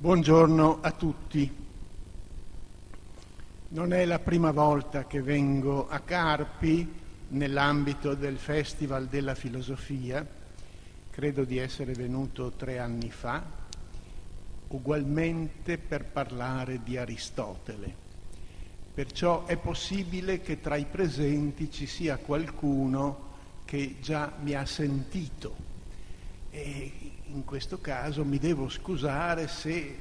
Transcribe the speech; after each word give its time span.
Buongiorno 0.00 0.78
a 0.80 0.92
tutti. 0.92 1.52
Non 3.70 3.92
è 3.92 4.04
la 4.04 4.20
prima 4.20 4.52
volta 4.52 5.08
che 5.08 5.20
vengo 5.20 5.88
a 5.88 5.98
Carpi 5.98 6.88
nell'ambito 7.30 8.14
del 8.14 8.38
Festival 8.38 9.08
della 9.08 9.34
Filosofia, 9.34 10.24
credo 11.10 11.42
di 11.42 11.58
essere 11.58 11.94
venuto 11.94 12.52
tre 12.52 12.78
anni 12.78 13.10
fa, 13.10 13.42
ugualmente 14.68 15.78
per 15.78 16.04
parlare 16.04 16.80
di 16.84 16.96
Aristotele. 16.96 17.92
Perciò 18.94 19.46
è 19.46 19.56
possibile 19.56 20.40
che 20.40 20.60
tra 20.60 20.76
i 20.76 20.86
presenti 20.88 21.72
ci 21.72 21.86
sia 21.86 22.18
qualcuno 22.18 23.30
che 23.64 23.96
già 24.00 24.32
mi 24.42 24.54
ha 24.54 24.64
sentito 24.64 25.67
e 26.58 26.92
in 27.26 27.44
questo 27.44 27.80
caso 27.80 28.24
mi 28.24 28.38
devo 28.38 28.68
scusare 28.68 29.46
se 29.46 29.96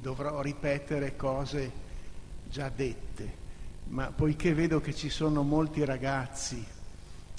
dovrò 0.00 0.40
ripetere 0.40 1.14
cose 1.14 1.82
già 2.50 2.68
dette, 2.68 3.42
ma 3.88 4.10
poiché 4.10 4.54
vedo 4.54 4.80
che 4.80 4.92
ci 4.92 5.08
sono 5.08 5.42
molti 5.42 5.84
ragazzi 5.84 6.64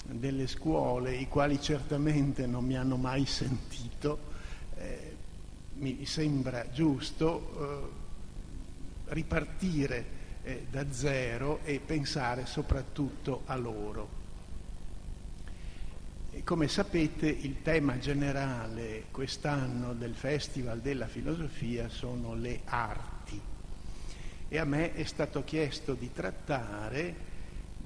delle 0.04 0.46
scuole 0.46 1.16
i 1.16 1.28
quali 1.28 1.60
certamente 1.60 2.46
non 2.46 2.64
mi 2.64 2.76
hanno 2.76 2.96
mai 2.96 3.26
sentito, 3.26 4.18
eh, 4.76 5.16
mi 5.74 6.06
sembra 6.06 6.70
giusto 6.70 7.92
eh, 9.06 9.12
ripartire 9.12 10.04
eh, 10.42 10.66
da 10.70 10.90
zero 10.90 11.60
e 11.64 11.80
pensare 11.84 12.46
soprattutto 12.46 13.42
a 13.46 13.56
loro. 13.56 14.24
Come 16.44 16.68
sapete 16.68 17.26
il 17.26 17.62
tema 17.62 17.98
generale 17.98 19.06
quest'anno 19.10 19.94
del 19.94 20.14
Festival 20.14 20.80
della 20.80 21.08
Filosofia 21.08 21.88
sono 21.88 22.34
le 22.34 22.60
arti 22.66 23.40
e 24.48 24.58
a 24.58 24.64
me 24.64 24.94
è 24.94 25.04
stato 25.04 25.42
chiesto 25.42 25.94
di 25.94 26.12
trattare 26.12 27.14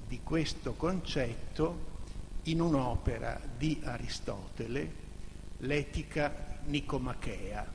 di 0.07 0.19
questo 0.21 0.73
concetto 0.73 1.89
in 2.43 2.61
un'opera 2.61 3.39
di 3.57 3.81
Aristotele, 3.83 4.91
l'Etica 5.59 6.59
Nicomachea. 6.65 7.65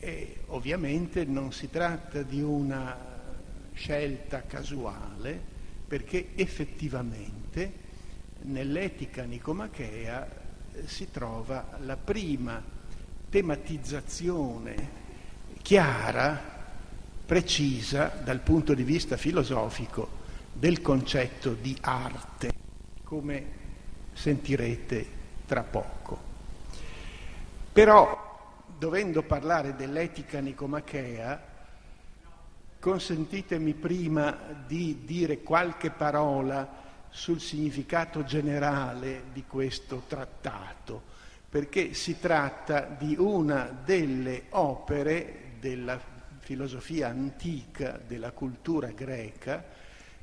E 0.00 0.36
ovviamente 0.46 1.24
non 1.24 1.52
si 1.52 1.70
tratta 1.70 2.22
di 2.22 2.42
una 2.42 2.96
scelta 3.74 4.42
casuale 4.42 5.40
perché 5.86 6.30
effettivamente 6.34 7.86
nell'etica 8.42 9.24
nicomachea 9.24 10.28
eh, 10.72 10.86
si 10.86 11.10
trova 11.10 11.78
la 11.80 11.96
prima 11.96 12.62
tematizzazione 13.28 14.96
chiara, 15.62 16.56
precisa 17.26 18.18
dal 18.22 18.40
punto 18.40 18.72
di 18.72 18.84
vista 18.84 19.16
filosofico 19.16 20.08
del 20.52 20.80
concetto 20.80 21.52
di 21.52 21.76
arte, 21.80 22.50
come 23.04 23.44
sentirete 24.14 25.06
tra 25.46 25.62
poco. 25.62 26.18
Però, 27.72 28.64
dovendo 28.78 29.22
parlare 29.22 29.76
dell'etica 29.76 30.40
nicomachea, 30.40 31.40
consentitemi 32.80 33.74
prima 33.74 34.36
di 34.66 35.04
dire 35.04 35.42
qualche 35.42 35.90
parola 35.90 36.86
sul 37.10 37.40
significato 37.40 38.24
generale 38.24 39.24
di 39.32 39.44
questo 39.46 40.04
trattato, 40.06 41.02
perché 41.48 41.94
si 41.94 42.18
tratta 42.18 42.82
di 42.82 43.16
una 43.18 43.64
delle 43.84 44.44
opere 44.50 45.52
della 45.58 46.00
filosofia 46.40 47.08
antica, 47.08 48.00
della 48.06 48.32
cultura 48.32 48.88
greca, 48.88 49.64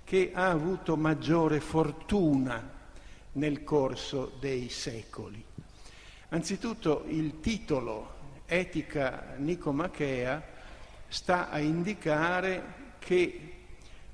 che 0.03 0.31
ha 0.33 0.49
avuto 0.49 0.95
maggiore 0.95 1.59
fortuna 1.59 2.71
nel 3.33 3.63
corso 3.63 4.37
dei 4.39 4.69
secoli. 4.69 5.43
Anzitutto 6.29 7.05
il 7.07 7.39
titolo 7.39 8.13
Etica 8.45 9.33
Nicomachea 9.37 10.43
sta 11.07 11.49
a 11.49 11.59
indicare 11.59 12.93
che 12.99 13.54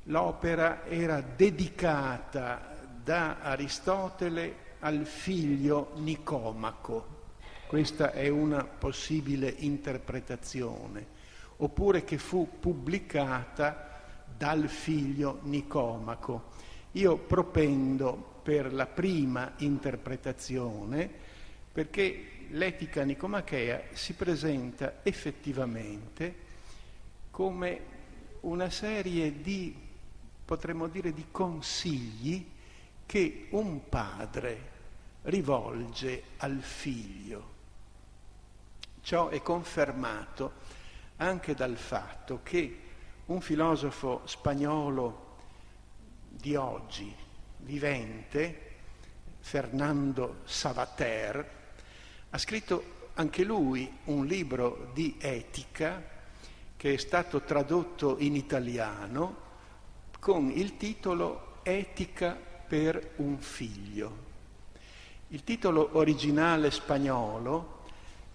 l'opera 0.03 0.85
era 0.85 1.21
dedicata 1.21 2.77
da 3.03 3.39
Aristotele 3.39 4.69
al 4.79 5.05
figlio 5.05 5.91
Nicomaco. 5.95 7.19
Questa 7.67 8.11
è 8.11 8.27
una 8.27 8.63
possibile 8.63 9.53
interpretazione. 9.59 11.19
Oppure 11.57 12.03
che 12.03 12.17
fu 12.17 12.57
pubblicata 12.59 14.01
dal 14.35 14.67
figlio 14.67 15.39
Nicomaco. 15.43 16.49
Io 16.93 17.17
propendo 17.17 18.39
per 18.41 18.73
la 18.73 18.87
prima 18.87 19.53
interpretazione 19.57 21.09
perché 21.71 22.47
l'etica 22.49 23.03
nicomachea 23.03 23.83
si 23.93 24.13
presenta 24.13 24.99
effettivamente 25.03 26.35
come 27.29 27.79
una 28.41 28.69
serie 28.69 29.41
di 29.41 29.89
potremmo 30.51 30.89
dire 30.89 31.13
di 31.13 31.27
consigli 31.31 32.45
che 33.05 33.47
un 33.51 33.87
padre 33.87 34.69
rivolge 35.21 36.23
al 36.39 36.59
figlio. 36.59 37.49
Ciò 39.01 39.29
è 39.29 39.41
confermato 39.41 40.51
anche 41.15 41.55
dal 41.55 41.77
fatto 41.77 42.41
che 42.43 42.79
un 43.27 43.39
filosofo 43.39 44.23
spagnolo 44.25 45.37
di 46.27 46.53
oggi, 46.57 47.15
vivente, 47.59 48.71
Fernando 49.39 50.41
Savater, 50.43 51.51
ha 52.29 52.37
scritto 52.37 53.09
anche 53.13 53.45
lui 53.45 53.89
un 54.05 54.25
libro 54.25 54.91
di 54.93 55.15
etica 55.17 56.03
che 56.75 56.93
è 56.93 56.97
stato 56.97 57.39
tradotto 57.43 58.17
in 58.19 58.35
italiano 58.35 59.50
con 60.21 60.51
il 60.51 60.77
titolo 60.77 61.61
Etica 61.63 62.37
per 62.67 63.13
un 63.15 63.39
figlio. 63.39 64.29
Il 65.29 65.43
titolo 65.43 65.89
originale 65.93 66.69
spagnolo 66.69 67.79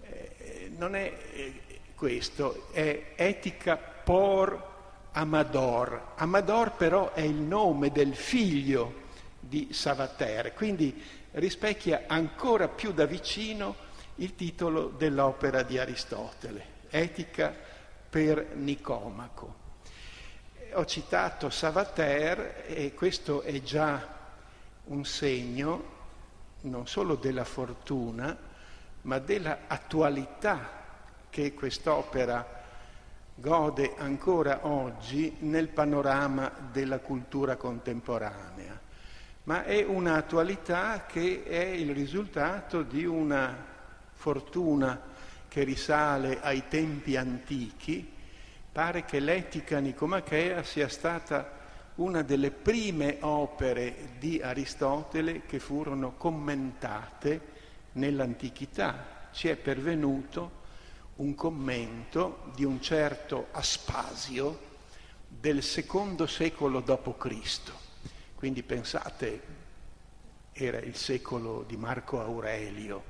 eh, 0.02 0.72
non 0.76 0.96
è 0.96 1.16
eh, 1.32 1.60
questo, 1.94 2.66
è 2.72 3.12
Etica 3.14 3.76
por 3.76 4.74
Amador. 5.12 6.14
Amador 6.16 6.72
però 6.72 7.12
è 7.12 7.20
il 7.20 7.36
nome 7.36 7.92
del 7.92 8.16
figlio 8.16 9.04
di 9.38 9.68
Savater, 9.70 10.54
quindi 10.54 11.00
rispecchia 11.32 12.02
ancora 12.08 12.66
più 12.66 12.90
da 12.90 13.06
vicino 13.06 13.76
il 14.16 14.34
titolo 14.34 14.88
dell'opera 14.88 15.62
di 15.62 15.78
Aristotele, 15.78 16.64
Etica 16.90 17.54
per 18.10 18.56
Nicomaco 18.56 19.65
ho 20.76 20.84
citato 20.84 21.48
Savater 21.48 22.64
e 22.66 22.92
questo 22.92 23.40
è 23.40 23.62
già 23.62 24.14
un 24.84 25.06
segno 25.06 25.94
non 26.62 26.86
solo 26.86 27.14
della 27.14 27.44
fortuna, 27.44 28.36
ma 29.02 29.18
della 29.18 29.60
attualità 29.68 30.84
che 31.30 31.54
quest'opera 31.54 32.62
gode 33.34 33.94
ancora 33.96 34.66
oggi 34.66 35.36
nel 35.40 35.68
panorama 35.68 36.52
della 36.70 36.98
cultura 36.98 37.56
contemporanea. 37.56 38.78
Ma 39.44 39.64
è 39.64 39.82
un'attualità 39.82 41.06
che 41.06 41.44
è 41.44 41.64
il 41.64 41.94
risultato 41.94 42.82
di 42.82 43.06
una 43.06 43.64
fortuna 44.12 45.00
che 45.48 45.62
risale 45.62 46.40
ai 46.42 46.64
tempi 46.68 47.16
antichi, 47.16 48.12
pare 48.76 49.06
che 49.06 49.20
l'etica 49.20 49.78
nicomachea 49.78 50.62
sia 50.62 50.86
stata 50.90 51.50
una 51.94 52.20
delle 52.20 52.50
prime 52.50 53.16
opere 53.22 54.10
di 54.18 54.42
Aristotele 54.42 55.46
che 55.46 55.58
furono 55.60 56.12
commentate 56.18 57.40
nell'antichità. 57.92 59.30
Ci 59.32 59.48
è 59.48 59.56
pervenuto 59.56 60.64
un 61.16 61.34
commento 61.34 62.50
di 62.54 62.64
un 62.64 62.78
certo 62.82 63.46
Aspasio 63.52 64.58
del 65.26 65.62
secondo 65.62 66.26
secolo 66.26 66.80
d.C. 66.80 67.72
Quindi 68.34 68.62
pensate, 68.62 69.40
era 70.52 70.80
il 70.80 70.96
secolo 70.96 71.64
di 71.66 71.78
Marco 71.78 72.20
Aurelio, 72.20 73.02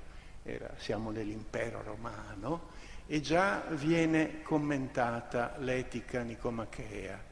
era, 0.44 0.72
siamo 0.76 1.10
nell'impero 1.10 1.82
romano, 1.82 2.68
e 3.06 3.20
già 3.20 3.64
viene 3.70 4.42
commentata 4.42 5.54
l'etica 5.58 6.22
nicomachea. 6.22 7.22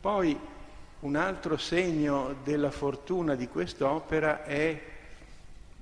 Poi 0.00 0.38
un 1.00 1.16
altro 1.16 1.56
segno 1.56 2.36
della 2.42 2.70
fortuna 2.70 3.34
di 3.34 3.48
quest'opera 3.48 4.44
è 4.44 4.80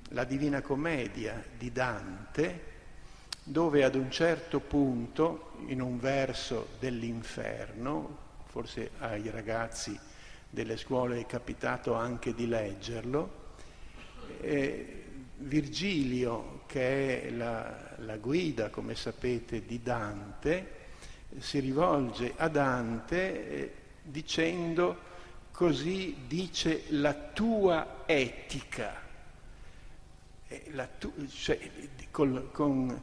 la 0.09 0.25
Divina 0.25 0.61
Commedia 0.61 1.43
di 1.57 1.73
Dante, 1.73 2.73
dove 3.43 3.85
ad 3.85 3.95
un 3.95 4.11
certo 4.11 4.61
punto, 4.61 5.53
in 5.67 5.81
un 5.81 5.99
verso 5.99 6.69
dell'inferno, 6.79 8.19
forse 8.47 8.91
ai 8.99 9.29
ragazzi 9.31 9.99
delle 10.49 10.77
scuole 10.77 11.19
è 11.19 11.27
capitato 11.27 11.95
anche 11.95 12.33
di 12.35 12.47
leggerlo, 12.47 13.43
eh, 14.41 15.03
Virgilio, 15.39 16.54
che 16.67 17.25
è 17.25 17.31
la, 17.31 17.95
la 17.99 18.17
guida, 18.17 18.71
come 18.71 18.95
sapete, 18.95 19.65
di 19.65 19.83
Dante, 19.83 20.83
si 21.39 21.59
rivolge 21.59 22.33
a 22.37 22.49
Dante 22.49 23.49
eh, 23.49 23.75
dicendo 24.03 25.13
così 25.51 26.25
dice 26.27 26.85
la 26.89 27.15
tua 27.15 28.03
etica. 28.07 29.03
La 30.73 30.87
tu, 30.87 31.13
cioè, 31.29 31.59
col, 32.11 32.51
con 32.53 33.03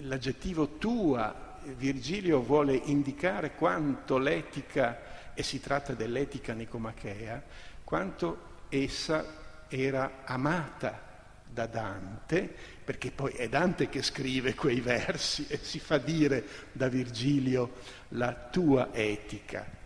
l'aggettivo 0.00 0.78
tua 0.78 1.58
Virgilio 1.76 2.42
vuole 2.42 2.74
indicare 2.74 3.54
quanto 3.54 4.18
l'etica, 4.18 5.32
e 5.34 5.42
si 5.42 5.60
tratta 5.60 5.94
dell'etica 5.94 6.52
nicomachea, 6.52 7.42
quanto 7.84 8.48
essa 8.68 9.66
era 9.68 10.22
amata 10.24 11.09
da 11.52 11.66
Dante, 11.66 12.54
perché 12.84 13.10
poi 13.10 13.32
è 13.32 13.48
Dante 13.48 13.88
che 13.88 14.02
scrive 14.02 14.54
quei 14.54 14.80
versi 14.80 15.46
e 15.48 15.58
si 15.62 15.78
fa 15.78 15.98
dire 15.98 16.44
da 16.72 16.88
Virgilio 16.88 17.72
la 18.10 18.32
tua 18.32 18.90
etica. 18.92 19.78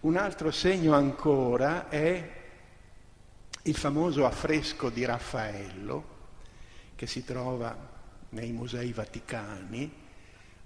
Un 0.00 0.16
altro 0.16 0.50
segno 0.50 0.94
ancora 0.94 1.88
è 1.88 2.30
il 3.62 3.76
famoso 3.76 4.24
affresco 4.24 4.90
di 4.90 5.04
Raffaello 5.04 6.14
che 6.94 7.06
si 7.06 7.24
trova 7.24 7.76
nei 8.30 8.52
musei 8.52 8.92
vaticani, 8.92 9.92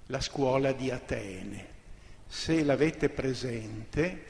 la 0.07 0.21
scuola 0.21 0.73
di 0.73 0.91
Atene. 0.91 1.79
Se 2.27 2.63
l'avete 2.63 3.09
presente, 3.09 4.25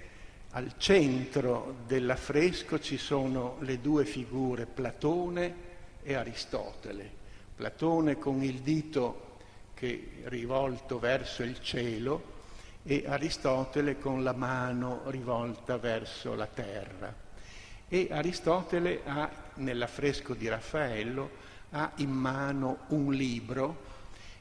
al 0.50 0.74
centro 0.78 1.76
dell'affresco 1.86 2.80
ci 2.80 2.96
sono 2.96 3.56
le 3.60 3.80
due 3.80 4.04
figure, 4.04 4.66
Platone 4.66 5.68
e 6.02 6.14
Aristotele. 6.14 7.18
Platone 7.54 8.18
con 8.18 8.42
il 8.42 8.60
dito 8.60 9.36
che 9.74 10.22
rivolto 10.24 10.98
verso 10.98 11.42
il 11.42 11.60
cielo 11.60 12.38
e 12.82 13.04
Aristotele 13.06 13.98
con 13.98 14.22
la 14.22 14.32
mano 14.32 15.02
rivolta 15.06 15.76
verso 15.76 16.34
la 16.34 16.46
terra. 16.46 17.14
E 17.88 18.08
Aristotele 18.10 19.00
ha, 19.04 19.30
nell'affresco 19.54 20.34
di 20.34 20.48
Raffaello, 20.48 21.30
ha 21.70 21.92
in 21.96 22.10
mano 22.10 22.84
un 22.88 23.12
libro 23.12 23.88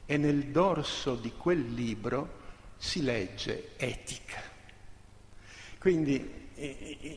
e 0.06 0.16
nel 0.16 0.46
dorso 0.46 1.14
di 1.16 1.32
quel 1.36 1.72
libro 1.72 2.38
si 2.76 3.02
legge 3.02 3.70
etica. 3.76 4.40
Quindi 5.78 6.48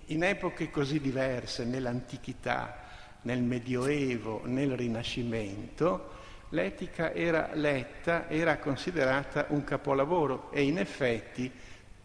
in 0.08 0.24
epoche 0.24 0.70
così 0.70 1.00
diverse, 1.00 1.66
nell'antichità, 1.66 2.83
nel 3.24 3.42
Medioevo, 3.42 4.42
nel 4.46 4.76
Rinascimento, 4.76 6.12
l'etica 6.50 7.14
era 7.14 7.50
letta, 7.54 8.30
era 8.30 8.58
considerata 8.58 9.48
un 9.50 9.64
capolavoro 9.64 10.52
e 10.52 10.64
in 10.64 10.78
effetti 10.78 11.52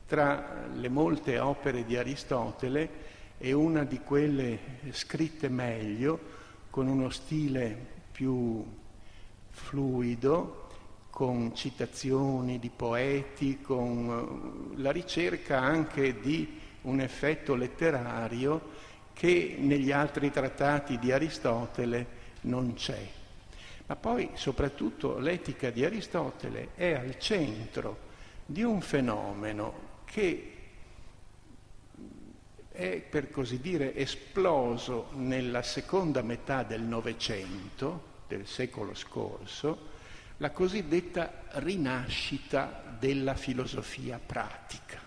tra 0.06 0.66
le 0.72 0.88
molte 0.88 1.38
opere 1.38 1.84
di 1.84 1.96
Aristotele 1.96 3.16
è 3.36 3.52
una 3.52 3.84
di 3.84 4.00
quelle 4.00 4.58
scritte 4.90 5.48
meglio, 5.48 6.18
con 6.70 6.88
uno 6.88 7.10
stile 7.10 7.76
più 8.10 8.64
fluido, 9.50 10.66
con 11.10 11.54
citazioni 11.54 12.58
di 12.58 12.70
poeti, 12.74 13.60
con 13.60 14.72
eh, 14.74 14.80
la 14.80 14.92
ricerca 14.92 15.58
anche 15.60 16.20
di 16.20 16.60
un 16.82 17.00
effetto 17.00 17.54
letterario 17.54 18.77
che 19.18 19.56
negli 19.58 19.90
altri 19.90 20.30
trattati 20.30 20.96
di 20.96 21.10
Aristotele 21.10 22.06
non 22.42 22.74
c'è. 22.74 23.04
Ma 23.86 23.96
poi 23.96 24.30
soprattutto 24.34 25.18
l'etica 25.18 25.70
di 25.70 25.84
Aristotele 25.84 26.68
è 26.76 26.92
al 26.92 27.18
centro 27.18 27.98
di 28.46 28.62
un 28.62 28.80
fenomeno 28.80 30.02
che 30.04 30.52
è 32.70 33.02
per 33.10 33.28
così 33.32 33.60
dire 33.60 33.92
esploso 33.96 35.08
nella 35.14 35.62
seconda 35.62 36.22
metà 36.22 36.62
del 36.62 36.82
Novecento, 36.82 38.20
del 38.28 38.46
secolo 38.46 38.94
scorso, 38.94 39.96
la 40.36 40.52
cosiddetta 40.52 41.42
rinascita 41.54 42.84
della 42.96 43.34
filosofia 43.34 44.20
pratica. 44.24 45.00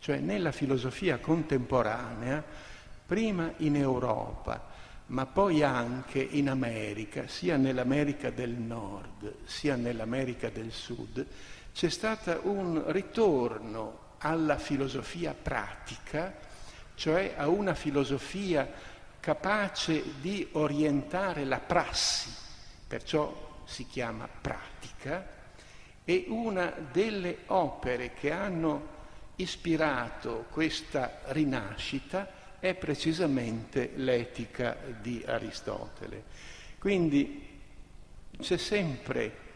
Cioè 0.00 0.18
nella 0.18 0.50
filosofia 0.50 1.18
contemporanea, 1.18 2.66
prima 3.08 3.54
in 3.58 3.74
Europa, 3.74 4.66
ma 5.06 5.24
poi 5.24 5.62
anche 5.62 6.20
in 6.20 6.50
America, 6.50 7.26
sia 7.26 7.56
nell'America 7.56 8.28
del 8.28 8.50
Nord 8.50 9.34
sia 9.46 9.76
nell'America 9.76 10.50
del 10.50 10.70
Sud, 10.70 11.24
c'è 11.72 11.88
stato 11.88 12.40
un 12.42 12.84
ritorno 12.88 14.16
alla 14.18 14.58
filosofia 14.58 15.32
pratica, 15.32 16.36
cioè 16.96 17.32
a 17.34 17.48
una 17.48 17.72
filosofia 17.72 18.70
capace 19.20 20.20
di 20.20 20.46
orientare 20.52 21.46
la 21.46 21.60
prassi, 21.60 22.30
perciò 22.86 23.62
si 23.64 23.86
chiama 23.86 24.28
pratica, 24.28 25.26
e 26.04 26.26
una 26.28 26.74
delle 26.92 27.38
opere 27.46 28.12
che 28.12 28.30
hanno 28.32 28.96
ispirato 29.36 30.44
questa 30.50 31.20
rinascita 31.28 32.36
è 32.60 32.74
precisamente 32.74 33.92
l'etica 33.94 34.76
di 35.00 35.22
Aristotele. 35.26 36.24
Quindi 36.78 37.46
c'è 38.40 38.56
sempre 38.56 39.46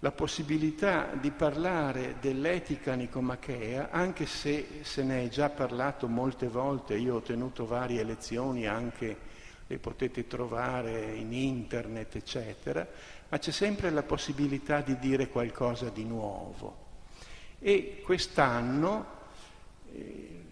la 0.00 0.12
possibilità 0.12 1.10
di 1.12 1.30
parlare 1.30 2.16
dell'etica 2.20 2.94
nicomachea, 2.94 3.90
anche 3.90 4.26
se 4.26 4.80
se 4.82 5.02
ne 5.02 5.24
è 5.24 5.28
già 5.28 5.50
parlato 5.50 6.08
molte 6.08 6.48
volte, 6.48 6.96
io 6.96 7.16
ho 7.16 7.20
tenuto 7.20 7.66
varie 7.66 8.02
lezioni 8.02 8.66
anche 8.66 9.28
le 9.66 9.78
potete 9.78 10.26
trovare 10.26 11.14
in 11.14 11.32
internet, 11.32 12.16
eccetera, 12.16 12.86
ma 13.28 13.38
c'è 13.38 13.52
sempre 13.52 13.90
la 13.90 14.02
possibilità 14.02 14.80
di 14.80 14.98
dire 14.98 15.28
qualcosa 15.28 15.90
di 15.90 16.04
nuovo. 16.04 16.88
E 17.60 18.00
quest'anno 18.02 19.06
eh, 19.92 20.49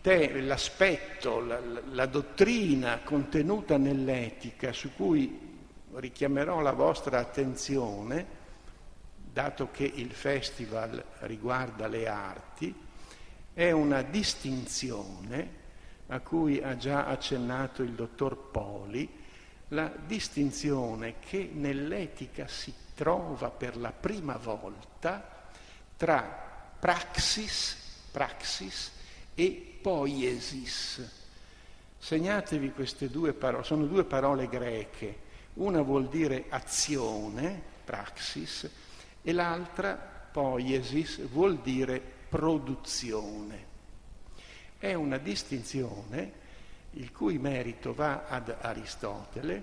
te- 0.00 0.40
l'aspetto, 0.40 1.40
la, 1.40 1.60
la 1.90 2.06
dottrina 2.06 3.00
contenuta 3.02 3.76
nell'etica 3.76 4.72
su 4.72 4.94
cui 4.94 5.52
richiamerò 5.94 6.60
la 6.60 6.72
vostra 6.72 7.18
attenzione, 7.18 8.42
dato 9.14 9.70
che 9.70 9.84
il 9.84 10.12
festival 10.12 11.02
riguarda 11.20 11.88
le 11.88 12.06
arti, 12.06 12.74
è 13.52 13.70
una 13.70 14.02
distinzione 14.02 15.62
a 16.08 16.20
cui 16.20 16.60
ha 16.62 16.76
già 16.76 17.06
accennato 17.06 17.82
il 17.82 17.92
dottor 17.92 18.50
Poli, 18.50 19.22
la 19.68 19.92
distinzione 20.06 21.16
che 21.18 21.50
nell'etica 21.52 22.46
si 22.46 22.72
trova 22.94 23.50
per 23.50 23.76
la 23.76 23.92
prima 23.92 24.36
volta 24.36 25.48
tra 25.96 26.22
praxis, 26.78 28.08
praxis 28.12 28.93
e 29.34 29.78
poiesis. 29.80 31.22
Segnatevi 31.98 32.72
queste 32.72 33.08
due 33.08 33.32
parole, 33.32 33.64
sono 33.64 33.86
due 33.86 34.04
parole 34.04 34.48
greche, 34.48 35.18
una 35.54 35.82
vuol 35.82 36.08
dire 36.08 36.44
azione, 36.48 37.60
praxis, 37.84 38.68
e 39.22 39.32
l'altra, 39.32 39.94
poiesis, 39.94 41.26
vuol 41.28 41.58
dire 41.58 42.00
produzione. 42.28 43.72
È 44.78 44.92
una 44.92 45.18
distinzione 45.18 46.42
il 46.92 47.10
cui 47.10 47.38
merito 47.38 47.94
va 47.94 48.24
ad 48.28 48.54
Aristotele, 48.60 49.62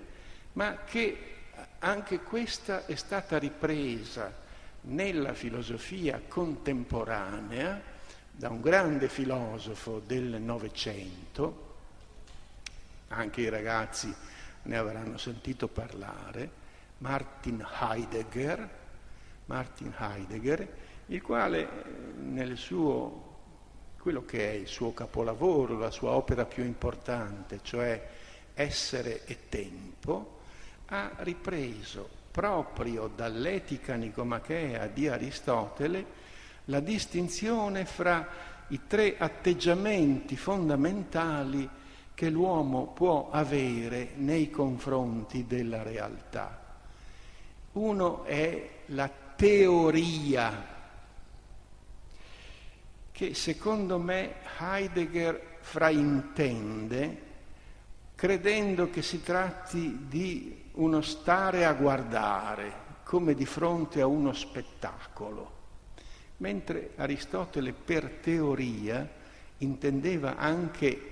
ma 0.54 0.78
che 0.84 1.30
anche 1.78 2.20
questa 2.20 2.86
è 2.86 2.94
stata 2.94 3.38
ripresa 3.38 4.40
nella 4.82 5.32
filosofia 5.32 6.20
contemporanea 6.26 7.91
da 8.32 8.48
un 8.48 8.60
grande 8.60 9.08
filosofo 9.08 10.00
del 10.04 10.40
Novecento, 10.40 11.70
anche 13.08 13.42
i 13.42 13.48
ragazzi 13.48 14.12
ne 14.62 14.76
avranno 14.76 15.18
sentito 15.18 15.68
parlare, 15.68 16.50
Martin 16.98 17.64
Heidegger, 17.80 18.68
Martin 19.46 19.94
Heidegger, 19.96 20.68
il 21.06 21.20
quale 21.20 21.68
nel 22.20 22.56
suo 22.56 23.30
quello 23.98 24.24
che 24.24 24.50
è 24.50 24.54
il 24.54 24.66
suo 24.66 24.92
capolavoro, 24.92 25.78
la 25.78 25.90
sua 25.90 26.10
opera 26.10 26.44
più 26.44 26.64
importante, 26.64 27.60
cioè 27.62 28.10
Essere 28.54 29.24
e 29.26 29.48
Tempo, 29.48 30.40
ha 30.86 31.12
ripreso 31.18 32.08
proprio 32.32 33.08
dall'etica 33.14 33.94
nicomachea 33.94 34.88
di 34.88 35.06
Aristotele 35.06 36.21
la 36.66 36.80
distinzione 36.80 37.84
fra 37.84 38.28
i 38.68 38.80
tre 38.86 39.16
atteggiamenti 39.18 40.36
fondamentali 40.36 41.68
che 42.14 42.30
l'uomo 42.30 42.88
può 42.88 43.30
avere 43.30 44.12
nei 44.16 44.50
confronti 44.50 45.46
della 45.46 45.82
realtà. 45.82 46.60
Uno 47.72 48.24
è 48.24 48.68
la 48.86 49.10
teoria, 49.34 50.66
che 53.10 53.34
secondo 53.34 53.98
me 53.98 54.34
Heidegger 54.58 55.58
fraintende 55.60 57.30
credendo 58.22 58.88
che 58.88 59.02
si 59.02 59.20
tratti 59.20 60.06
di 60.06 60.70
uno 60.74 61.00
stare 61.00 61.64
a 61.64 61.72
guardare, 61.72 63.00
come 63.02 63.34
di 63.34 63.44
fronte 63.44 64.00
a 64.00 64.06
uno 64.06 64.32
spettacolo, 64.32 65.61
mentre 66.42 66.90
Aristotele 66.96 67.72
per 67.72 68.18
teoria 68.20 69.08
intendeva 69.58 70.36
anche 70.36 71.10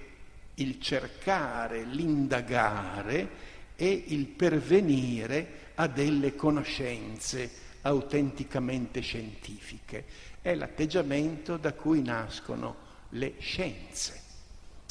il 0.55 0.81
cercare, 0.81 1.85
l'indagare 1.85 3.29
e 3.77 4.05
il 4.09 4.27
pervenire 4.27 5.69
a 5.77 5.87
delle 5.87 6.35
conoscenze 6.35 7.49
autenticamente 7.83 9.01
scientifiche. 9.01 10.05
È 10.43 10.53
l'atteggiamento 10.53 11.57
da 11.57 11.75
cui 11.75 12.03
nascono 12.03 12.89
le 13.11 13.35
scienze, 13.39 14.21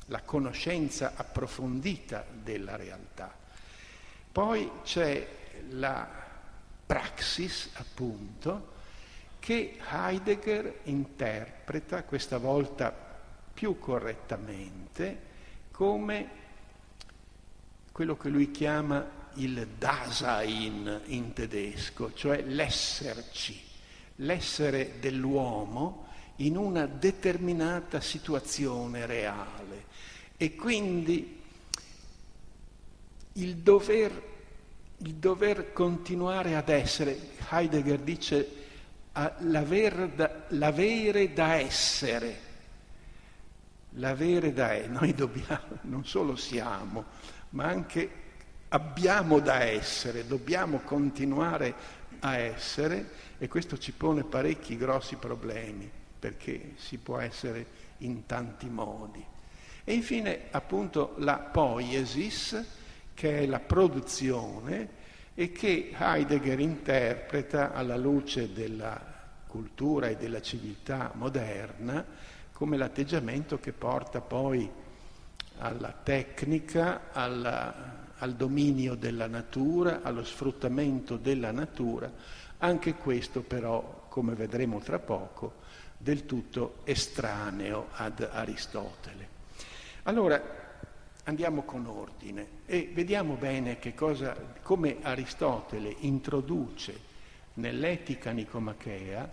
la 0.06 0.22
conoscenza 0.22 1.14
approfondita 1.16 2.26
della 2.32 2.78
realtà. 2.78 3.36
Poi 4.32 4.72
c'è 4.84 5.28
la 5.72 6.08
praxis, 6.86 7.72
appunto, 7.74 8.78
che 9.40 9.78
Heidegger 9.90 10.82
interpreta, 10.84 12.04
questa 12.04 12.38
volta 12.38 12.94
più 13.54 13.80
correttamente, 13.80 15.28
come 15.72 16.30
quello 17.92 18.16
che 18.16 18.30
lui 18.30 18.52
chiama 18.52 19.18
il 19.36 19.68
Dasein 19.78 21.02
in 21.06 21.34
tedesco, 21.34 22.14
cioè 22.14 22.42
l'esserci, 22.42 23.60
l'essere 24.18 25.00
dell'uomo 25.00 26.08
in 26.38 26.56
una 26.58 26.86
determinata 26.86 28.00
situazione 28.02 29.06
reale. 29.06 29.86
E 30.38 30.56
quindi 30.56 31.42
il 33.34 33.56
dover, 33.58 34.24
il 34.98 35.16
dover 35.16 35.74
continuare 35.74 36.56
ad 36.56 36.70
essere, 36.70 37.18
Heidegger 37.50 38.00
dice, 38.00 38.48
l'avere 39.12 40.14
da, 41.34 41.54
essere, 41.56 42.40
l'avere 43.92 44.54
da 44.54 44.74
essere, 44.74 44.88
noi 44.88 45.14
dobbiamo, 45.14 45.78
non 45.82 46.06
solo 46.06 46.36
siamo, 46.36 47.06
ma 47.50 47.66
anche 47.66 48.10
abbiamo 48.70 49.40
da 49.40 49.64
essere, 49.64 50.28
dobbiamo 50.28 50.80
continuare 50.80 51.98
a 52.20 52.38
essere 52.38 53.12
e 53.38 53.48
questo 53.48 53.78
ci 53.78 53.92
pone 53.94 54.24
parecchi 54.24 54.78
grossi 54.78 55.16
problemi 55.16 55.90
perché 56.20 56.74
si 56.76 56.98
può 56.98 57.18
essere 57.18 57.66
in 58.00 58.26
tanti 58.26 58.68
modi. 58.70 59.26
E 59.84 59.94
infine 59.94 60.48
appunto 60.52 61.16
la 61.18 61.38
poiesis, 61.38 62.64
che 63.14 63.40
è 63.40 63.46
la 63.46 63.60
produzione 63.60 64.98
e 65.40 65.54
che 65.54 65.96
Heidegger 65.98 66.60
interpreta 66.60 67.72
alla 67.72 67.96
luce 67.96 68.52
della 68.52 69.02
cultura 69.48 70.08
e 70.08 70.18
della 70.18 70.42
civiltà 70.42 71.12
moderna 71.14 72.06
come 72.52 72.76
l'atteggiamento 72.76 73.58
che 73.58 73.72
porta 73.72 74.20
poi 74.20 74.70
alla 75.60 75.94
tecnica, 76.04 77.12
alla, 77.14 78.08
al 78.18 78.36
dominio 78.36 78.96
della 78.96 79.28
natura, 79.28 80.02
allo 80.02 80.26
sfruttamento 80.26 81.16
della 81.16 81.52
natura, 81.52 82.12
anche 82.58 82.96
questo 82.96 83.40
però, 83.40 84.08
come 84.10 84.34
vedremo 84.34 84.80
tra 84.80 85.00
poco, 85.00 85.54
del 85.98 86.26
tutto 86.26 86.80
estraneo 86.84 87.88
ad 87.94 88.28
Aristotele. 88.30 89.38
Allora 90.04 90.59
andiamo 91.30 91.62
con 91.62 91.86
ordine 91.86 92.48
e 92.66 92.90
vediamo 92.92 93.36
bene 93.36 93.78
cosa, 93.94 94.36
come 94.64 94.98
Aristotele 95.02 95.96
introduce 96.00 97.08
nell'etica 97.56 98.32
nicomachea 98.32 99.32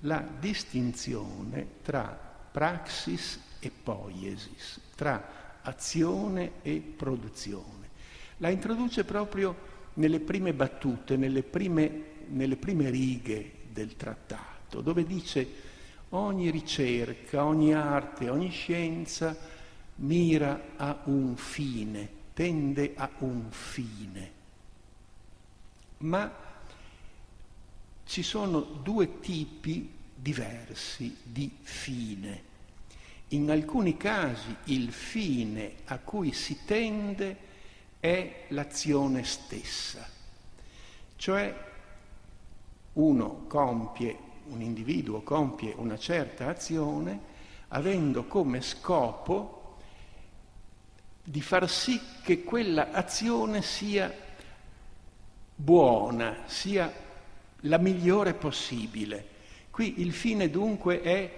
la 0.00 0.24
distinzione 0.38 1.66
tra 1.82 2.06
praxis 2.50 3.40
e 3.58 3.70
poiesis, 3.70 4.80
tra 4.94 5.60
azione 5.62 6.52
e 6.62 6.80
produzione. 6.80 7.90
La 8.38 8.48
introduce 8.48 9.04
proprio 9.04 9.70
nelle 9.94 10.20
prime 10.20 10.52
battute, 10.52 11.16
nelle 11.16 11.42
prime, 11.42 12.04
nelle 12.28 12.56
prime 12.56 12.88
righe 12.88 13.52
del 13.68 13.96
trattato, 13.96 14.80
dove 14.80 15.04
dice 15.04 15.70
Ogni 16.14 16.50
ricerca, 16.50 17.42
ogni 17.46 17.72
arte, 17.72 18.28
ogni 18.28 18.50
scienza 18.50 19.34
mira 19.96 20.74
a 20.76 21.00
un 21.04 21.36
fine, 21.36 22.08
tende 22.32 22.92
a 22.96 23.10
un 23.18 23.50
fine. 23.50 24.32
Ma 25.98 26.32
ci 28.04 28.22
sono 28.22 28.60
due 28.60 29.20
tipi 29.20 29.90
diversi 30.14 31.16
di 31.22 31.50
fine. 31.62 32.50
In 33.28 33.50
alcuni 33.50 33.96
casi 33.96 34.54
il 34.64 34.92
fine 34.92 35.76
a 35.86 35.98
cui 35.98 36.32
si 36.32 36.64
tende 36.64 37.50
è 37.98 38.46
l'azione 38.48 39.24
stessa, 39.24 40.06
cioè 41.16 41.70
uno 42.94 43.44
compie 43.46 44.30
un 44.46 44.60
individuo 44.60 45.22
compie 45.22 45.74
una 45.76 45.98
certa 45.98 46.48
azione 46.48 47.30
avendo 47.68 48.24
come 48.24 48.60
scopo 48.60 49.61
di 51.24 51.40
far 51.40 51.68
sì 51.70 52.00
che 52.22 52.42
quella 52.42 52.90
azione 52.90 53.62
sia 53.62 54.12
buona, 55.54 56.42
sia 56.46 56.92
la 57.60 57.78
migliore 57.78 58.34
possibile. 58.34 59.28
Qui 59.70 60.00
il 60.00 60.12
fine 60.12 60.50
dunque 60.50 61.00
è, 61.00 61.30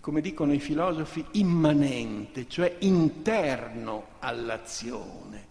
come 0.00 0.20
dicono 0.20 0.52
i 0.52 0.58
filosofi, 0.58 1.24
immanente, 1.32 2.48
cioè 2.48 2.76
interno 2.80 4.08
all'azione. 4.18 5.50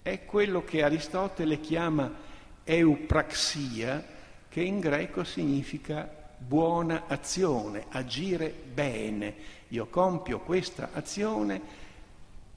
È 0.00 0.24
quello 0.24 0.64
che 0.64 0.82
Aristotele 0.82 1.60
chiama 1.60 2.10
eupraxia, 2.64 4.18
che 4.48 4.62
in 4.62 4.80
greco 4.80 5.24
significa 5.24 6.10
buona 6.38 7.04
azione, 7.06 7.84
agire 7.90 8.48
bene. 8.48 9.34
Io 9.68 9.86
compio 9.86 10.40
questa 10.40 10.88
azione 10.94 11.79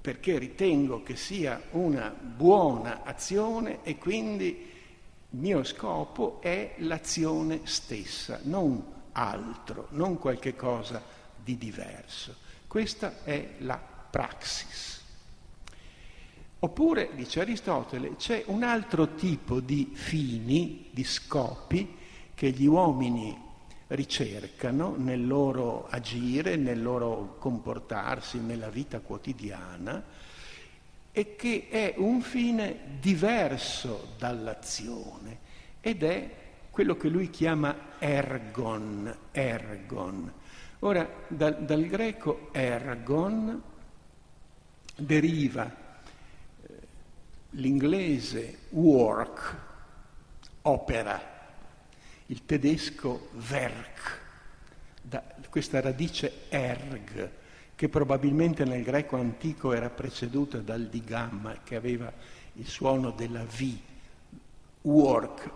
perché 0.03 0.37
ritengo 0.37 1.01
che 1.01 1.15
sia 1.15 1.61
una 1.71 2.09
buona 2.09 3.03
azione 3.05 3.79
e 3.83 3.97
quindi 3.97 4.47
il 5.29 5.39
mio 5.39 5.63
scopo 5.63 6.41
è 6.41 6.75
l'azione 6.79 7.61
stessa, 7.63 8.41
non 8.43 8.83
altro, 9.13 9.87
non 9.91 10.19
qualche 10.19 10.57
cosa 10.57 11.01
di 11.41 11.57
diverso. 11.57 12.35
Questa 12.67 13.23
è 13.23 13.51
la 13.59 13.77
praxis. 13.77 15.01
Oppure, 16.59 17.11
dice 17.15 17.39
Aristotele, 17.39 18.17
c'è 18.17 18.43
un 18.47 18.63
altro 18.63 19.15
tipo 19.15 19.61
di 19.61 19.89
fini, 19.93 20.89
di 20.91 21.05
scopi 21.05 21.95
che 22.35 22.49
gli 22.49 22.65
uomini 22.65 23.33
ricercano 23.93 24.95
nel 24.97 25.25
loro 25.25 25.87
agire, 25.89 26.55
nel 26.55 26.81
loro 26.81 27.35
comportarsi, 27.39 28.39
nella 28.39 28.69
vita 28.69 28.99
quotidiana 28.99 30.03
e 31.11 31.35
che 31.35 31.67
è 31.69 31.93
un 31.97 32.21
fine 32.21 32.97
diverso 32.99 34.15
dall'azione 34.17 35.51
ed 35.79 36.03
è 36.03 36.29
quello 36.71 36.97
che 36.97 37.07
lui 37.07 37.29
chiama 37.29 37.75
ergon, 37.99 39.15
ergon. 39.31 40.33
Ora, 40.79 41.07
da, 41.27 41.51
dal 41.51 41.85
greco 41.85 42.49
ergon 42.51 43.61
deriva 44.95 45.71
eh, 45.71 46.69
l'inglese 47.51 48.57
work, 48.69 49.57
opera, 50.63 51.32
il 52.27 52.45
tedesco 52.45 53.29
Werk, 53.49 54.21
da 55.01 55.23
questa 55.49 55.81
radice 55.81 56.45
erg, 56.49 57.29
che 57.75 57.89
probabilmente 57.89 58.63
nel 58.63 58.83
greco 58.83 59.17
antico 59.17 59.73
era 59.73 59.89
preceduta 59.89 60.59
dal 60.59 60.87
di 60.87 61.03
gamma, 61.03 61.59
che 61.63 61.75
aveva 61.75 62.11
il 62.53 62.67
suono 62.67 63.11
della 63.11 63.43
V, 63.43 63.77
work, 64.81 65.51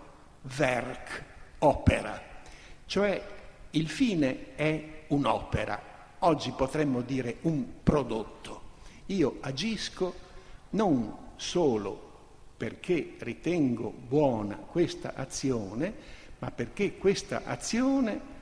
werk, 0.56 1.24
opera, 1.58 2.22
cioè 2.86 3.22
il 3.70 3.88
fine 3.88 4.54
è 4.54 5.04
un'opera, 5.08 5.80
oggi 6.20 6.52
potremmo 6.52 7.00
dire 7.00 7.36
un 7.42 7.64
prodotto. 7.82 8.66
Io 9.06 9.38
agisco 9.40 10.14
non 10.70 11.32
solo 11.36 12.06
perché 12.56 13.14
ritengo 13.18 13.90
buona 13.90 14.56
questa 14.56 15.14
azione, 15.14 16.16
ma 16.38 16.50
perché 16.50 16.96
questa 16.96 17.42
azione 17.44 18.36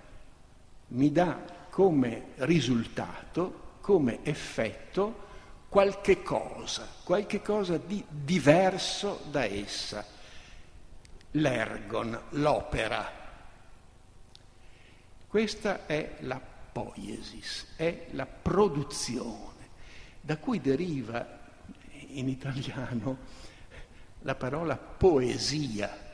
mi 0.88 1.10
dà 1.10 1.38
come 1.70 2.28
risultato, 2.36 3.74
come 3.80 4.20
effetto, 4.22 5.24
qualche 5.68 6.22
cosa, 6.22 6.88
qualche 7.04 7.42
cosa 7.42 7.76
di 7.76 8.04
diverso 8.08 9.22
da 9.30 9.44
essa. 9.44 10.04
L'ergon, 11.32 12.18
l'opera. 12.30 13.24
Questa 15.26 15.84
è 15.86 16.16
la 16.20 16.40
poiesis, 16.40 17.74
è 17.76 18.06
la 18.12 18.26
produzione, 18.26 19.68
da 20.20 20.38
cui 20.38 20.60
deriva 20.60 21.44
in 22.08 22.28
italiano 22.28 23.18
la 24.20 24.34
parola 24.34 24.76
poesia, 24.76 26.05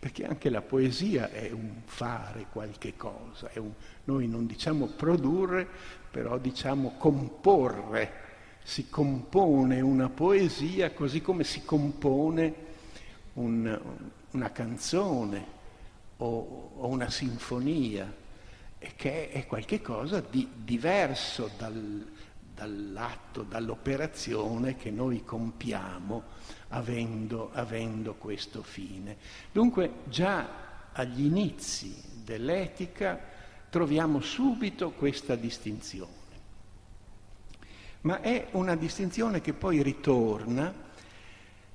perché 0.00 0.24
anche 0.24 0.48
la 0.48 0.62
poesia 0.62 1.30
è 1.30 1.50
un 1.50 1.82
fare 1.84 2.46
qualche 2.50 2.96
cosa, 2.96 3.50
un, 3.56 3.70
noi 4.04 4.26
non 4.28 4.46
diciamo 4.46 4.86
produrre, 4.86 5.68
però 6.10 6.38
diciamo 6.38 6.94
comporre, 6.96 8.28
si 8.62 8.88
compone 8.88 9.82
una 9.82 10.08
poesia 10.08 10.92
così 10.92 11.20
come 11.20 11.44
si 11.44 11.62
compone 11.64 12.54
un, 13.34 13.78
una 14.30 14.50
canzone 14.52 15.44
o, 16.16 16.72
o, 16.76 16.86
una 16.86 17.10
sinfonia, 17.10 18.10
che 18.96 19.30
è 19.30 19.46
qualche 19.46 19.82
cosa 19.82 20.20
di 20.20 20.48
diverso 20.54 21.50
dal, 21.58 22.06
dall'atto, 22.54 23.42
dall'operazione 23.42 24.76
che 24.76 24.90
noi 24.90 25.24
compiamo 25.24 26.22
avendo, 26.70 27.50
avendo 27.52 28.14
questo 28.14 28.62
fine. 28.62 29.16
Dunque 29.52 29.90
già 30.08 30.48
agli 30.92 31.24
inizi 31.24 31.94
dell'etica 32.24 33.18
troviamo 33.70 34.20
subito 34.20 34.90
questa 34.90 35.36
distinzione. 35.36 36.18
Ma 38.02 38.20
è 38.20 38.48
una 38.52 38.76
distinzione 38.76 39.40
che 39.40 39.52
poi 39.52 39.82
ritorna 39.82 40.88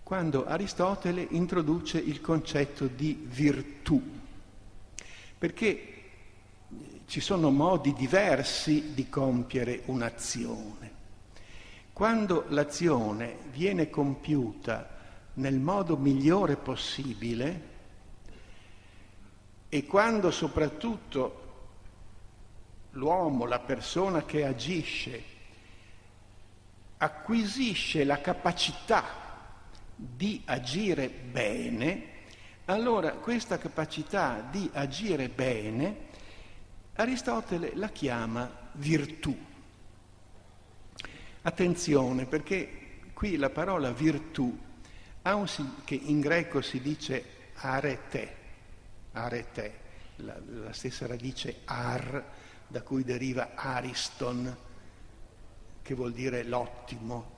quando 0.01 0.45
Aristotele 0.45 1.25
introduce 1.31 1.97
il 1.97 2.21
concetto 2.21 2.87
di 2.87 3.25
virtù, 3.27 4.01
perché 5.37 5.93
ci 7.07 7.19
sono 7.19 7.49
modi 7.51 7.93
diversi 7.93 8.93
di 8.93 9.09
compiere 9.09 9.81
un'azione. 9.85 10.94
Quando 11.95 12.43
l'azione 12.49 13.37
viene 13.51 13.89
compiuta 13.89 14.89
nel 15.35 15.61
modo 15.61 15.95
migliore 15.95 16.57
possibile 16.57 17.61
e 19.69 19.85
quando 19.85 20.29
soprattutto 20.29 21.43
l'uomo, 22.89 23.45
la 23.45 23.59
persona 23.59 24.25
che 24.25 24.43
agisce, 24.43 25.23
acquisisce 26.97 28.03
la 28.03 28.19
capacità 28.19 29.05
di 29.95 30.41
agire 30.43 31.07
bene, 31.07 32.07
allora 32.65 33.13
questa 33.13 33.57
capacità 33.57 34.45
di 34.51 34.69
agire 34.73 35.29
bene 35.29 36.07
Aristotele 36.95 37.71
la 37.73 37.87
chiama 37.87 38.51
virtù. 38.73 39.53
Attenzione 41.47 42.25
perché 42.25 43.01
qui 43.13 43.37
la 43.37 43.51
parola 43.51 43.91
virtù 43.91 44.57
ha 45.21 45.35
un, 45.35 45.45
che 45.83 45.93
in 45.93 46.19
greco 46.19 46.59
si 46.61 46.81
dice 46.81 47.23
arete, 47.53 48.35
arete, 49.11 49.79
la, 50.15 50.35
la 50.43 50.73
stessa 50.73 51.05
radice 51.05 51.57
ar 51.65 52.23
da 52.67 52.81
cui 52.81 53.03
deriva 53.03 53.51
ariston, 53.53 54.57
che 55.83 55.93
vuol 55.93 56.13
dire 56.13 56.43
l'ottimo. 56.43 57.33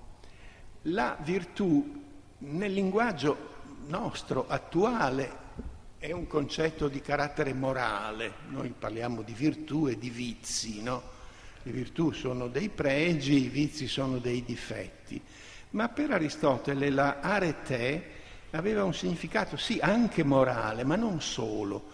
La 0.84 1.18
virtù 1.20 2.06
nel 2.38 2.72
linguaggio 2.72 3.56
nostro 3.88 4.48
attuale 4.48 5.38
è 5.98 6.14
un 6.14 6.28
concetto 6.28 6.88
di 6.88 7.02
carattere 7.02 7.52
morale, 7.52 8.36
noi 8.48 8.70
parliamo 8.70 9.22
di 9.22 9.34
virtù 9.34 9.90
e 9.90 9.98
di 9.98 10.10
vizi, 10.10 10.82
no? 10.82 11.16
Le 11.68 11.74
virtù 11.74 12.12
sono 12.12 12.48
dei 12.48 12.70
pregi, 12.70 13.44
i 13.44 13.50
vizi 13.50 13.90
sono 13.90 14.20
dei 14.20 14.42
difetti. 14.42 15.22
Ma 15.72 15.90
per 15.90 16.12
Aristotele 16.12 16.90
la 16.90 17.20
arete 17.20 18.12
aveva 18.52 18.86
un 18.86 18.94
significato, 18.94 19.58
sì, 19.58 19.78
anche 19.82 20.24
morale, 20.24 20.86
ma 20.86 20.96
non 20.96 21.20
solo, 21.20 21.92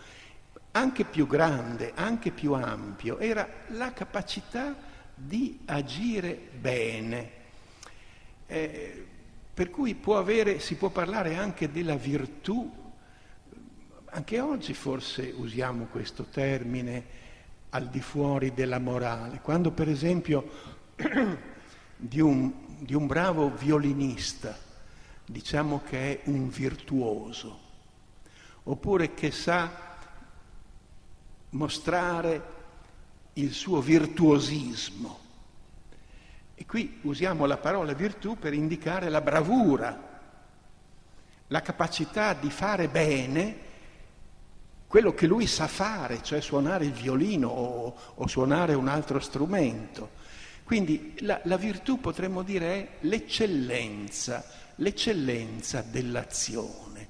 anche 0.73 1.05
più 1.05 1.25
grande, 1.25 1.93
anche 1.95 2.29
più 2.29 2.53
ampio, 2.53 3.17
era 3.17 3.49
la 3.69 3.91
capacità 3.93 4.75
di 5.15 5.61
agire 5.65 6.39
bene. 6.59 7.31
Eh, 8.45 9.05
per 9.55 9.71
cui 9.71 9.95
può 9.95 10.19
avere, 10.19 10.59
si 10.59 10.75
può 10.75 10.89
parlare 10.89 11.35
anche 11.35 11.71
della 11.71 11.95
virtù 11.95 12.81
anche 14.15 14.39
oggi 14.39 14.75
forse 14.75 15.33
usiamo 15.35 15.85
questo 15.85 16.25
termine 16.25 17.03
al 17.73 17.87
di 17.87 18.01
fuori 18.01 18.53
della 18.53 18.79
morale. 18.79 19.39
Quando 19.41 19.71
per 19.71 19.89
esempio 19.89 20.49
di 21.95 22.19
un, 22.19 22.51
di 22.79 22.93
un 22.93 23.07
bravo 23.07 23.49
violinista 23.49 24.55
diciamo 25.25 25.81
che 25.87 26.21
è 26.21 26.29
un 26.29 26.49
virtuoso, 26.49 27.59
oppure 28.63 29.13
che 29.13 29.31
sa 29.31 29.97
mostrare 31.49 32.51
il 33.33 33.51
suo 33.53 33.81
virtuosismo. 33.81 35.19
E 36.55 36.65
qui 36.65 36.99
usiamo 37.03 37.45
la 37.45 37.57
parola 37.57 37.93
virtù 37.93 38.37
per 38.37 38.53
indicare 38.53 39.09
la 39.09 39.21
bravura, 39.21 40.11
la 41.47 41.61
capacità 41.61 42.33
di 42.33 42.51
fare 42.51 42.87
bene 42.87 43.62
quello 44.93 45.15
che 45.15 45.25
lui 45.25 45.47
sa 45.47 45.65
fare, 45.65 46.21
cioè 46.21 46.39
suonare 46.39 46.85
il 46.85 46.91
violino 46.91 47.47
o, 47.47 47.95
o 48.13 48.27
suonare 48.27 48.75
un 48.75 48.87
altro 48.87 49.19
strumento. 49.19 50.11
Quindi 50.63 51.15
la, 51.21 51.41
la 51.45 51.57
virtù 51.57 51.99
potremmo 51.99 52.43
dire 52.43 52.75
è 52.75 52.87
l'eccellenza, 52.99 54.45
l'eccellenza 54.75 55.81
dell'azione. 55.81 57.07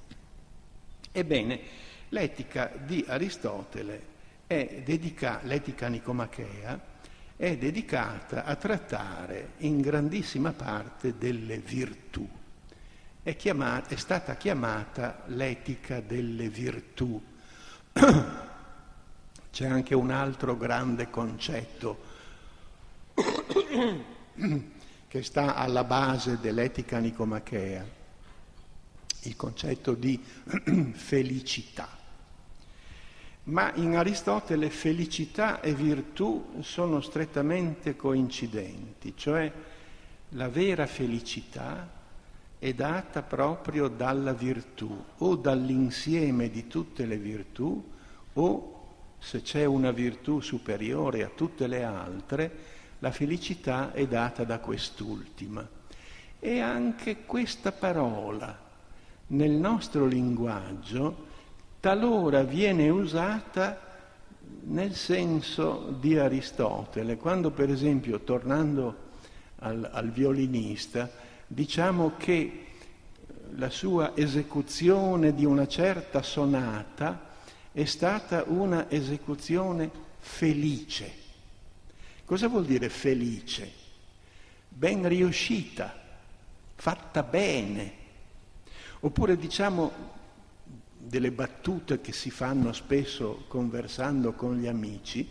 Ebbene, 1.12 1.60
l'etica 2.08 2.72
di 2.74 3.04
Aristotele 3.06 4.02
è 4.48 4.82
dedicata, 4.86 5.46
l'etica 5.46 5.90
nicomachea, 5.90 6.80
è 7.36 7.58
dedicata 7.58 8.46
a 8.46 8.56
trattare 8.56 9.56
in 9.58 9.82
grandissima 9.82 10.54
parte 10.54 11.18
delle 11.18 11.58
virtù. 11.58 12.26
È, 13.22 13.36
chiamata, 13.36 13.94
è 13.94 13.98
stata 13.98 14.38
chiamata 14.38 15.24
l'etica 15.26 16.00
delle 16.00 16.48
virtù 16.48 17.32
c'è 19.52 19.66
anche 19.66 19.96
un 19.96 20.10
altro 20.10 20.58
grande 20.58 21.10
concetto 21.10 21.98
che 25.08 25.24
sta 25.24 25.56
alla 25.56 25.84
base 25.84 26.40
dell'etica 26.40 26.98
nicomachea, 26.98 27.86
il 29.22 29.36
concetto 29.36 29.94
di 29.94 30.20
felicità. 30.94 32.02
Ma 33.46 33.74
in 33.76 33.96
Aristotele 33.96 34.70
felicità 34.70 35.60
e 35.60 35.74
virtù 35.74 36.56
sono 36.62 37.02
strettamente 37.02 37.96
coincidenti, 37.96 39.14
cioè 39.16 39.52
la 40.30 40.50
vera 40.50 40.88
felicità 40.88 42.02
è 42.64 42.74
data 42.74 43.22
proprio 43.24 43.90
dalla 43.90 44.32
virtù 44.32 45.04
o 45.18 45.36
dall'insieme 45.36 46.50
di 46.50 46.66
tutte 46.68 47.06
le 47.06 47.18
virtù 47.18 47.92
o 48.36 48.86
se 49.20 49.42
c'è 49.42 49.66
una 49.66 49.92
virtù 49.92 50.40
superiore 50.40 51.26
a 51.26 51.32
tutte 51.36 51.68
le 51.68 51.84
altre, 51.84 52.52
la 53.00 53.12
felicità 53.12 53.92
è 53.92 54.08
data 54.08 54.46
da 54.46 54.60
quest'ultima. 54.60 55.68
E 56.40 56.60
anche 56.62 57.26
questa 57.26 57.74
parola 57.74 58.58
nel 59.28 59.52
nostro 59.52 60.06
linguaggio 60.06 61.26
talora 61.82 62.44
viene 62.44 62.88
usata 62.88 63.78
nel 64.68 64.96
senso 64.96 65.94
di 66.00 66.18
Aristotele, 66.18 67.18
quando 67.18 67.52
per 67.52 67.70
esempio, 67.70 68.22
tornando 68.22 68.96
al, 69.58 69.90
al 69.92 70.12
violinista, 70.12 71.32
diciamo 71.54 72.14
che 72.18 72.66
la 73.56 73.70
sua 73.70 74.16
esecuzione 74.16 75.36
di 75.36 75.46
una 75.46 75.68
certa 75.68 76.24
sonata 76.24 77.32
è 77.72 77.86
stata 77.86 78.44
una 78.48 78.90
esecuzione 78.90 79.92
felice. 80.18 81.22
Cosa 82.26 82.48
vuol 82.48 82.66
dire 82.66 82.90
felice? 82.90 83.72
Ben 84.68 85.08
riuscita, 85.08 85.94
fatta 86.76 87.22
bene. 87.22 88.02
Oppure 89.02 89.38
diciamo 89.38 89.92
delle 90.98 91.32
battute 91.32 92.02
che 92.02 92.14
si 92.14 92.32
fanno 92.32 92.74
spesso 92.74 93.44
conversando 93.48 94.34
con 94.34 94.58
gli 94.58 94.68
amici, 94.68 95.30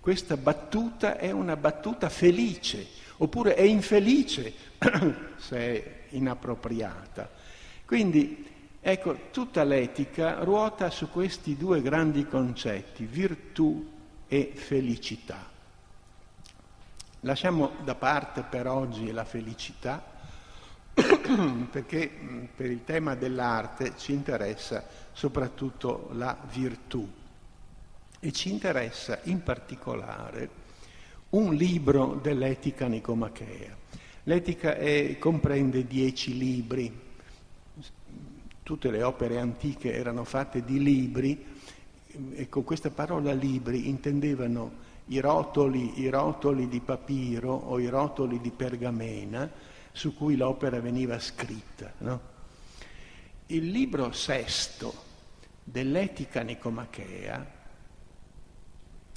questa 0.00 0.36
battuta 0.36 1.16
è 1.16 1.30
una 1.30 1.56
battuta 1.56 2.10
felice, 2.10 2.86
oppure 3.22 3.54
è 3.54 3.62
infelice 3.62 4.52
se 5.36 5.56
è 5.56 6.00
inappropriata. 6.10 7.30
Quindi 7.84 8.44
ecco, 8.80 9.28
tutta 9.30 9.62
l'etica 9.62 10.42
ruota 10.42 10.90
su 10.90 11.08
questi 11.08 11.56
due 11.56 11.80
grandi 11.82 12.26
concetti, 12.26 13.04
virtù 13.04 13.90
e 14.26 14.52
felicità. 14.54 15.50
Lasciamo 17.20 17.74
da 17.84 17.94
parte 17.94 18.42
per 18.42 18.66
oggi 18.66 19.12
la 19.12 19.24
felicità, 19.24 20.04
perché 21.70 22.10
per 22.54 22.70
il 22.70 22.82
tema 22.84 23.14
dell'arte 23.14 23.92
ci 23.96 24.12
interessa 24.12 24.84
soprattutto 25.12 26.08
la 26.14 26.36
virtù 26.50 27.08
e 28.18 28.32
ci 28.32 28.50
interessa 28.50 29.20
in 29.24 29.44
particolare 29.44 30.61
un 31.32 31.54
libro 31.54 32.18
dell'etica 32.20 32.86
nicomachea. 32.86 33.76
L'etica 34.24 34.76
è, 34.76 35.16
comprende 35.18 35.86
dieci 35.86 36.36
libri, 36.36 37.00
tutte 38.62 38.90
le 38.90 39.02
opere 39.02 39.38
antiche 39.38 39.92
erano 39.92 40.24
fatte 40.24 40.62
di 40.64 40.82
libri 40.82 41.44
e 42.34 42.48
con 42.48 42.64
questa 42.64 42.90
parola 42.90 43.32
libri 43.32 43.88
intendevano 43.88 44.90
i 45.06 45.18
rotoli, 45.20 46.00
i 46.00 46.08
rotoli 46.08 46.68
di 46.68 46.80
papiro 46.80 47.52
o 47.52 47.80
i 47.80 47.88
rotoli 47.88 48.40
di 48.40 48.50
pergamena 48.50 49.50
su 49.90 50.14
cui 50.14 50.36
l'opera 50.36 50.80
veniva 50.80 51.18
scritta. 51.18 51.92
No? 51.98 52.20
Il 53.46 53.70
libro 53.70 54.12
sesto 54.12 55.10
dell'etica 55.64 56.42
nicomachea 56.42 57.60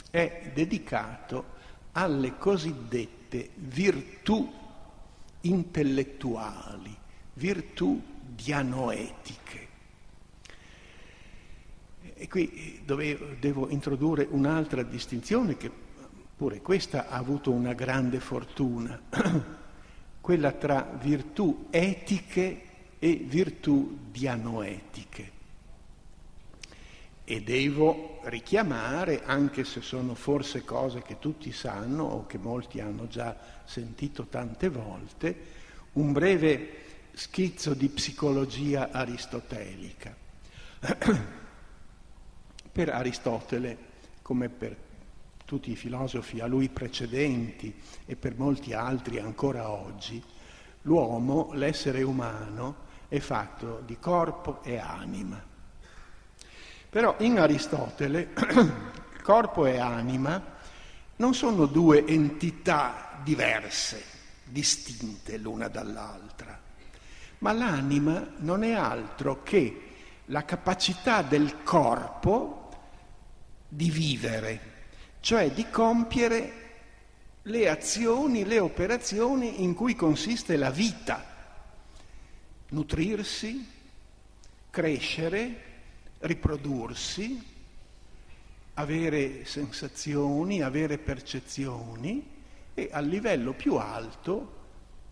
è 0.09 0.51
dedicato 0.53 1.54
alle 1.97 2.37
cosiddette 2.37 3.51
virtù 3.55 4.51
intellettuali, 5.41 6.95
virtù 7.33 8.01
dianoetiche. 8.21 9.67
E 12.13 12.27
qui 12.27 12.81
dove, 12.83 13.37
devo 13.39 13.69
introdurre 13.69 14.27
un'altra 14.29 14.83
distinzione 14.83 15.57
che 15.57 15.71
pure 16.35 16.61
questa 16.61 17.07
ha 17.07 17.17
avuto 17.17 17.51
una 17.51 17.73
grande 17.73 18.19
fortuna, 18.19 18.99
quella 20.19 20.51
tra 20.51 20.97
virtù 21.01 21.67
etiche 21.69 22.61
e 22.99 23.15
virtù 23.25 23.99
dianoetiche. 24.11 25.31
E 27.23 27.41
devo 27.41 28.14
richiamare, 28.29 29.23
anche 29.23 29.63
se 29.63 29.81
sono 29.81 30.15
forse 30.15 30.63
cose 30.63 31.01
che 31.01 31.19
tutti 31.19 31.51
sanno 31.51 32.03
o 32.03 32.25
che 32.25 32.37
molti 32.37 32.79
hanno 32.79 33.07
già 33.07 33.35
sentito 33.65 34.25
tante 34.25 34.69
volte, 34.69 35.35
un 35.93 36.11
breve 36.11 36.83
schizzo 37.13 37.73
di 37.73 37.87
psicologia 37.89 38.89
aristotelica. 38.91 40.15
per 42.75 42.89
Aristotele, 42.89 43.77
come 44.21 44.49
per 44.49 44.75
tutti 45.45 45.71
i 45.71 45.75
filosofi 45.75 46.41
a 46.41 46.45
lui 46.45 46.67
precedenti 46.67 47.73
e 48.05 48.15
per 48.17 48.37
molti 48.37 48.73
altri 48.73 49.19
ancora 49.19 49.69
oggi, 49.69 50.21
l'uomo, 50.81 51.51
l'essere 51.53 52.03
umano, 52.03 52.83
è 53.07 53.19
fatto 53.19 53.81
di 53.85 53.97
corpo 53.97 54.61
e 54.63 54.77
anima. 54.77 55.54
Però 56.95 57.13
in 57.17 57.37
Aristotele 57.37 58.29
corpo 59.21 59.65
e 59.65 59.79
anima 59.79 60.41
non 61.17 61.33
sono 61.33 61.65
due 61.65 62.05
entità 62.05 63.19
diverse, 63.21 64.01
distinte 64.45 65.35
l'una 65.35 65.67
dall'altra, 65.67 66.57
ma 67.39 67.51
l'anima 67.51 68.25
non 68.37 68.63
è 68.63 68.71
altro 68.71 69.43
che 69.43 69.81
la 70.27 70.45
capacità 70.45 71.21
del 71.21 71.63
corpo 71.63 72.69
di 73.67 73.89
vivere, 73.89 74.59
cioè 75.19 75.51
di 75.51 75.69
compiere 75.69 76.53
le 77.41 77.67
azioni, 77.67 78.45
le 78.45 78.59
operazioni 78.59 79.63
in 79.63 79.73
cui 79.73 79.95
consiste 79.95 80.55
la 80.55 80.71
vita, 80.71 81.25
nutrirsi, 82.69 83.69
crescere, 84.69 85.64
riprodursi, 86.19 87.53
avere 88.75 89.45
sensazioni, 89.45 90.61
avere 90.61 90.97
percezioni 90.97 92.33
e 92.73 92.89
a 92.91 92.99
livello 92.99 93.53
più 93.53 93.75
alto 93.75 94.63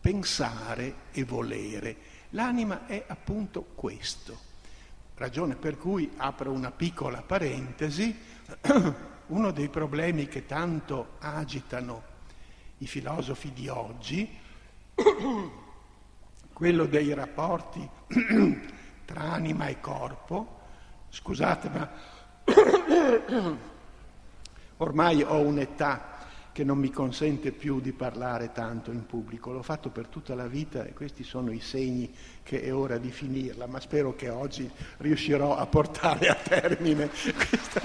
pensare 0.02 0.96
e 1.12 1.24
volere. 1.24 1.96
L'anima 2.32 2.88
è 2.88 3.04
appunto 3.08 3.64
questo, 3.76 4.38
ragione 5.16 5.56
per 5.56 5.78
cui 5.78 6.12
apro 6.18 6.52
una 6.52 6.72
piccola 6.72 7.22
parentesi, 7.22 8.14
uno 9.28 9.52
dei 9.52 9.70
problemi 9.70 10.28
che 10.28 10.46
tanto 10.46 11.14
agitano 11.20 12.12
i 12.80 12.88
filosofi 12.88 13.54
di 13.54 13.70
oggi, 13.70 14.30
quello 16.52 16.86
dei 16.86 17.14
rapporti 17.14 17.88
tra 19.06 19.22
anima 19.22 19.68
e 19.68 19.80
corpo, 19.80 20.53
Scusate, 21.14 21.70
ma 21.70 21.88
ormai 24.78 25.22
ho 25.22 25.42
un'età 25.42 26.18
che 26.52 26.64
non 26.64 26.80
mi 26.80 26.90
consente 26.90 27.52
più 27.52 27.80
di 27.80 27.92
parlare 27.94 28.52
tanto 28.52 28.90
in 28.92 29.06
pubblico. 29.06 29.52
L'ho 29.52 29.62
fatto 29.62 29.90
per 29.90 30.08
tutta 30.08 30.34
la 30.34 30.48
vita 30.48 30.84
e 30.84 30.94
questi 30.94 31.24
sono 31.24 31.52
i 31.52 31.60
segni 31.60 32.12
che 32.42 32.64
è 32.64 32.74
ora 32.74 32.98
di 32.98 33.12
finirla, 33.12 33.68
ma 33.68 33.80
spero 33.80 34.16
che 34.16 34.30
oggi 34.30 34.68
riuscirò 34.98 35.56
a 35.56 35.68
portare 35.68 36.30
a 36.30 36.36
termine 36.36 37.08
questa... 37.08 37.82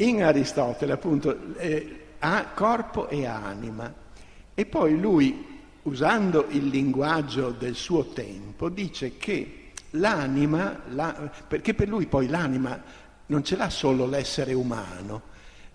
in 0.00 0.22
Aristotele 0.22 0.92
appunto 0.92 1.56
eh, 1.56 2.00
ha 2.20 2.46
corpo 2.54 3.08
e 3.08 3.26
anima. 3.26 3.92
E 4.54 4.66
poi 4.66 4.98
lui, 4.98 5.46
usando 5.82 6.46
il 6.50 6.66
linguaggio 6.66 7.50
del 7.50 7.74
suo 7.74 8.06
tempo, 8.06 8.68
dice 8.68 9.16
che 9.16 9.72
l'anima, 9.90 10.80
la, 10.90 11.30
perché 11.46 11.74
per 11.74 11.88
lui 11.88 12.06
poi 12.06 12.28
l'anima 12.28 12.82
non 13.26 13.44
ce 13.44 13.56
l'ha 13.56 13.70
solo 13.70 14.06
l'essere 14.06 14.52
umano, 14.52 15.22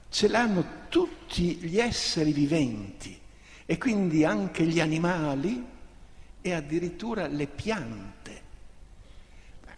ce 0.09 0.27
l'hanno 0.27 0.65
tutti 0.89 1.55
gli 1.55 1.79
esseri 1.79 2.31
viventi. 2.31 3.19
E 3.67 3.77
quindi 3.77 4.23
anche 4.23 4.63
gli 4.63 4.79
animali 4.79 5.65
e 6.41 6.53
addirittura 6.53 7.27
le 7.27 7.47
piante. 7.47 8.13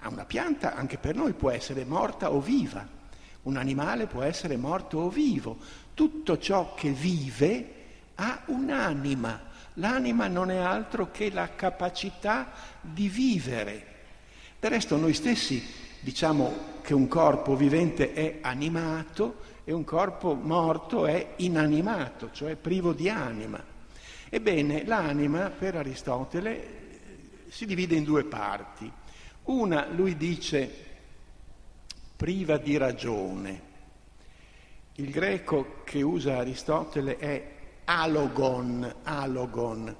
Una 0.10 0.25
pianta 0.25 0.73
anche 0.75 0.97
per 0.97 1.15
noi 1.15 1.33
può 1.33 1.49
essere 1.49 1.83
morta 1.83 2.31
o 2.31 2.39
viva 2.39 2.95
un 3.47 3.55
animale 3.55 4.07
può 4.07 4.23
essere 4.23 4.57
morto 4.57 4.99
o 4.99 5.10
vivo. 5.10 5.57
Tutto 5.93 6.38
ciò 6.38 6.73
che 6.75 6.91
vive 6.91 7.73
ha 8.15 8.43
un'anima. 8.47 9.45
L'anima 9.75 10.27
non 10.27 10.51
è 10.51 10.57
altro 10.57 11.12
che 11.12 11.31
la 11.31 11.55
capacità 11.55 12.51
di 12.81 13.07
vivere. 13.07 13.95
Del 14.60 14.71
resto 14.71 14.97
noi 14.97 15.13
stessi 15.13 15.63
diciamo 15.99 16.75
che 16.81 16.93
un 16.93 17.07
corpo 17.07 17.55
vivente 17.55 18.13
è 18.13 18.39
animato 18.41 19.45
e 19.63 19.71
un 19.71 19.83
corpo 19.83 20.33
morto 20.33 21.05
è 21.05 21.33
inanimato, 21.38 22.29
cioè 22.31 22.55
privo 22.55 22.91
di 22.91 23.10
anima. 23.10 23.63
Ebbene, 24.29 24.86
l'anima 24.86 25.49
per 25.49 25.75
Aristotele 25.75 26.75
si 27.47 27.65
divide 27.65 27.95
in 27.95 28.03
due 28.03 28.25
parti. 28.25 28.91
Una, 29.43 29.88
lui 29.88 30.17
dice, 30.17 30.87
priva 32.17 32.58
di 32.58 32.75
ragione. 32.77 33.62
Il 34.95 35.12
greco 35.12 35.84
che 35.84 36.01
usa 36.01 36.38
Aristotele 36.38 37.17
è 37.17 37.56
alogon, 37.86 38.95
alogon. 39.03 39.95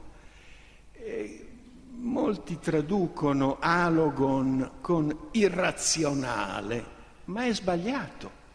E 0.94 1.48
molti 1.92 2.58
traducono 2.60 3.58
alogon 3.60 4.72
con 4.82 5.30
irrazionale, 5.32 6.86
ma 7.26 7.46
è 7.46 7.54
sbagliato. 7.54 8.46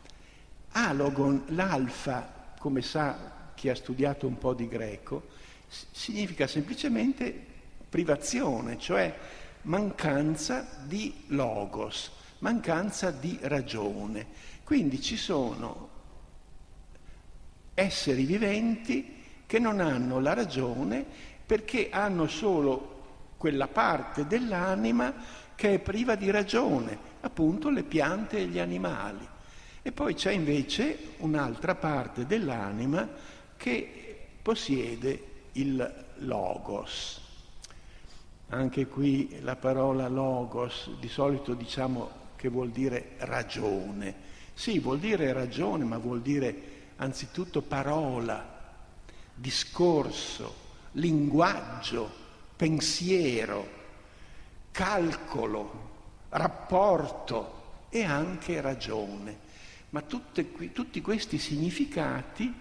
Alogon, 0.72 1.44
l'alfa, 1.48 2.54
come 2.58 2.82
sa 2.82 3.50
chi 3.54 3.68
ha 3.68 3.74
studiato 3.76 4.26
un 4.26 4.38
po' 4.38 4.54
di 4.54 4.66
greco, 4.66 5.28
significa 5.68 6.48
semplicemente 6.48 7.32
privazione, 7.88 8.78
cioè 8.78 9.14
mancanza 9.62 10.66
di 10.84 11.24
logos, 11.28 12.10
mancanza 12.42 13.10
di 13.10 13.38
ragione. 13.42 14.26
Quindi 14.64 15.00
ci 15.00 15.16
sono 15.16 15.90
esseri 17.74 18.24
viventi 18.24 19.20
che 19.46 19.58
non 19.58 19.80
hanno 19.80 20.20
la 20.20 20.34
ragione 20.34 21.04
perché 21.44 21.88
hanno 21.90 22.26
solo 22.26 22.90
quella 23.36 23.68
parte 23.68 24.26
dell'anima 24.26 25.12
che 25.54 25.74
è 25.74 25.78
priva 25.78 26.14
di 26.14 26.30
ragione, 26.30 26.96
appunto 27.20 27.70
le 27.70 27.82
piante 27.82 28.38
e 28.38 28.46
gli 28.46 28.58
animali. 28.58 29.26
E 29.82 29.92
poi 29.92 30.14
c'è 30.14 30.32
invece 30.32 31.14
un'altra 31.18 31.74
parte 31.74 32.26
dell'anima 32.26 33.08
che 33.56 34.28
possiede 34.40 35.30
il 35.52 36.04
logos. 36.18 37.20
Anche 38.48 38.86
qui 38.86 39.40
la 39.40 39.56
parola 39.56 40.08
logos 40.08 40.90
di 40.98 41.08
solito 41.08 41.54
diciamo 41.54 42.21
che 42.42 42.48
vuol 42.48 42.70
dire 42.70 43.10
ragione. 43.18 44.12
Sì, 44.52 44.80
vuol 44.80 44.98
dire 44.98 45.32
ragione, 45.32 45.84
ma 45.84 45.96
vuol 45.96 46.22
dire 46.22 46.70
anzitutto 46.96 47.62
parola, 47.62 48.44
discorso, 49.32 50.52
linguaggio, 50.94 52.10
pensiero, 52.56 53.68
calcolo, 54.72 55.90
rapporto 56.30 57.60
e 57.90 58.02
anche 58.02 58.60
ragione. 58.60 59.38
Ma 59.90 60.00
tutte, 60.00 60.72
tutti 60.72 61.00
questi 61.00 61.38
significati 61.38 62.52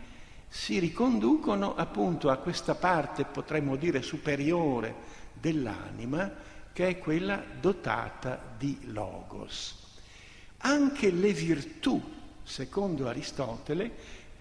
si 0.48 0.78
riconducono 0.78 1.74
appunto 1.74 2.30
a 2.30 2.38
questa 2.38 2.76
parte, 2.76 3.26
potremmo 3.26 3.78
dire, 3.78 4.04
superiore 4.04 4.94
dell'anima, 5.34 6.32
che 6.74 6.88
è 6.88 6.98
quella 7.00 7.44
dotata 7.60 8.40
di 8.58 8.78
logos. 8.92 9.80
Anche 10.58 11.12
le 11.12 11.34
virtù, 11.34 12.02
secondo 12.44 13.08
Aristotele, 13.08 13.92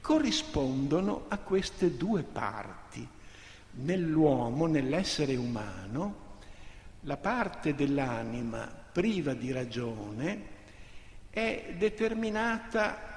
corrispondono 0.00 1.24
a 1.28 1.38
queste 1.38 1.96
due 1.96 2.22
parti. 2.22 3.06
Nell'uomo, 3.72 4.66
nell'essere 4.66 5.36
umano, 5.36 6.28
la 7.02 7.16
parte 7.16 7.74
dell'anima 7.74 8.66
priva 8.92 9.32
di 9.34 9.52
ragione 9.52 10.58
è 11.30 11.74
determinata 11.78 13.08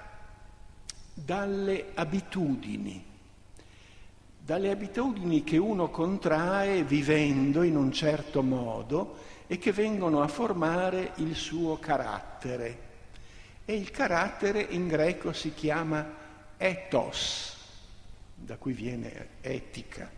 dalle 1.14 1.92
abitudini, 1.94 3.04
dalle 4.46 4.72
abitudini 4.72 5.42
che 5.46 5.56
uno 5.56 5.90
contrae 5.90 6.84
vivendo 6.84 7.64
in 7.64 7.78
un 7.78 7.94
certo 7.94 8.44
modo 8.44 9.16
e 9.48 9.58
che 9.58 9.72
vengono 9.72 10.22
a 10.22 10.28
formare 10.28 11.14
il 11.18 11.34
suo 11.34 11.78
carattere. 11.80 12.92
E 13.64 13.74
il 13.74 13.90
carattere 13.90 14.60
in 14.62 14.90
greco 14.90 15.32
si 15.32 15.54
chiama 15.54 16.06
ethos, 16.58 17.56
da 18.36 18.58
cui 18.58 18.74
viene 18.74 19.30
etica. 19.40 20.12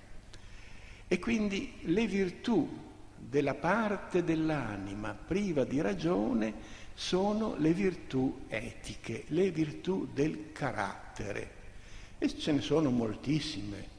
E 1.08 1.20
quindi 1.20 1.74
le 1.82 2.08
virtù 2.08 2.68
della 3.16 3.54
parte 3.54 4.24
dell'anima 4.24 5.14
priva 5.14 5.66
di 5.66 5.82
ragione 5.82 6.52
sono 6.96 7.54
le 7.60 7.74
virtù 7.74 8.46
etiche, 8.48 9.26
le 9.28 9.52
virtù 9.52 10.08
del 10.12 10.52
carattere. 10.52 11.52
E 12.18 12.36
ce 12.36 12.54
ne 12.54 12.62
sono 12.62 12.90
moltissime, 12.90 13.94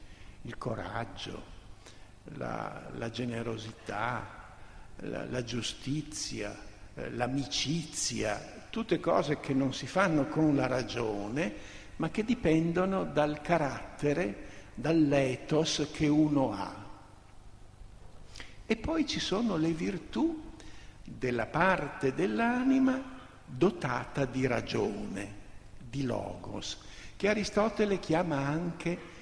il 0.47 0.57
coraggio, 0.57 1.43
la, 2.35 2.89
la 2.95 3.09
generosità, 3.09 4.55
la, 4.99 5.25
la 5.25 5.43
giustizia, 5.43 6.57
eh, 6.95 7.11
l'amicizia, 7.11 8.65
tutte 8.69 9.01
cose 9.01 9.41
che 9.41 9.53
non 9.53 9.73
si 9.73 9.87
fanno 9.87 10.27
con 10.27 10.55
la 10.55 10.65
ragione, 10.65 11.53
ma 11.97 12.09
che 12.09 12.23
dipendono 12.23 13.03
dal 13.03 13.41
carattere, 13.41 14.45
dall'ethos 14.73 15.89
che 15.91 16.07
uno 16.07 16.53
ha. 16.53 16.85
E 18.65 18.75
poi 18.77 19.05
ci 19.05 19.19
sono 19.19 19.57
le 19.57 19.71
virtù 19.71 20.53
della 21.03 21.47
parte 21.47 22.13
dell'anima 22.13 23.15
dotata 23.43 24.23
di 24.23 24.47
ragione, 24.47 25.35
di 25.77 26.03
logos, 26.03 26.77
che 27.17 27.27
Aristotele 27.27 27.99
chiama 27.99 28.37
anche 28.37 29.15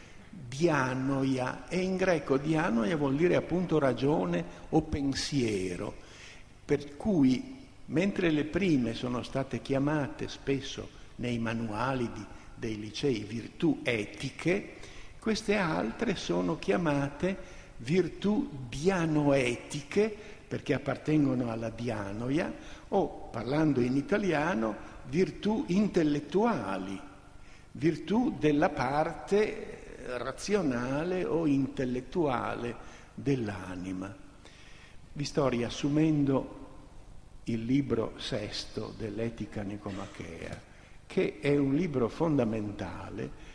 dianoia, 0.47 1.67
e 1.67 1.79
in 1.79 1.95
greco 1.95 2.37
dianoia 2.37 2.95
vuol 2.97 3.15
dire 3.15 3.35
appunto 3.35 3.79
ragione 3.79 4.43
o 4.69 4.81
pensiero, 4.81 5.93
per 6.63 6.97
cui 6.97 7.53
mentre 7.87 8.31
le 8.31 8.45
prime 8.45 8.93
sono 8.93 9.23
state 9.23 9.61
chiamate 9.61 10.27
spesso 10.27 10.89
nei 11.17 11.37
manuali 11.39 12.09
di 12.11 12.25
dei 12.55 12.79
licei 12.79 13.23
virtù 13.23 13.81
etiche, 13.83 14.75
queste 15.19 15.57
altre 15.57 16.15
sono 16.15 16.57
chiamate 16.57 17.37
virtù 17.77 18.49
dianoetiche 18.69 20.15
perché 20.47 20.73
appartengono 20.73 21.51
alla 21.51 21.69
dianoia 21.69 22.51
o, 22.89 23.29
parlando 23.31 23.81
in 23.81 23.95
italiano, 23.97 24.75
virtù 25.09 25.65
intellettuali, 25.67 26.99
virtù 27.73 28.35
della 28.39 28.69
parte 28.69 29.74
razionale 30.05 31.25
o 31.25 31.45
intellettuale 31.45 32.75
dell'anima. 33.13 34.13
Vi 35.13 35.23
sto 35.23 35.47
riassumendo 35.47 36.63
il 37.45 37.63
libro 37.63 38.13
sesto 38.17 38.93
dell'Etica 38.97 39.61
Nicomachea 39.61 40.73
che 41.07 41.39
è 41.39 41.55
un 41.55 41.75
libro 41.75 42.09
fondamentale, 42.09 43.53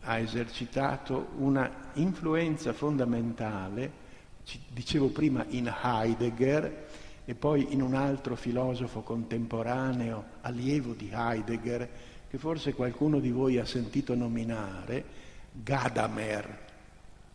ha 0.00 0.18
esercitato 0.18 1.28
una 1.36 1.90
influenza 1.94 2.72
fondamentale, 2.72 4.00
dicevo 4.68 5.08
prima 5.08 5.44
in 5.50 5.72
Heidegger 5.82 6.88
e 7.24 7.34
poi 7.34 7.72
in 7.72 7.82
un 7.82 7.94
altro 7.94 8.34
filosofo 8.34 9.02
contemporaneo, 9.02 10.24
allievo 10.40 10.94
di 10.94 11.10
Heidegger, 11.12 11.88
che 12.28 12.38
forse 12.38 12.72
qualcuno 12.72 13.20
di 13.20 13.30
voi 13.30 13.58
ha 13.58 13.64
sentito 13.64 14.14
nominare, 14.14 15.21
Gadamer, 15.52 16.58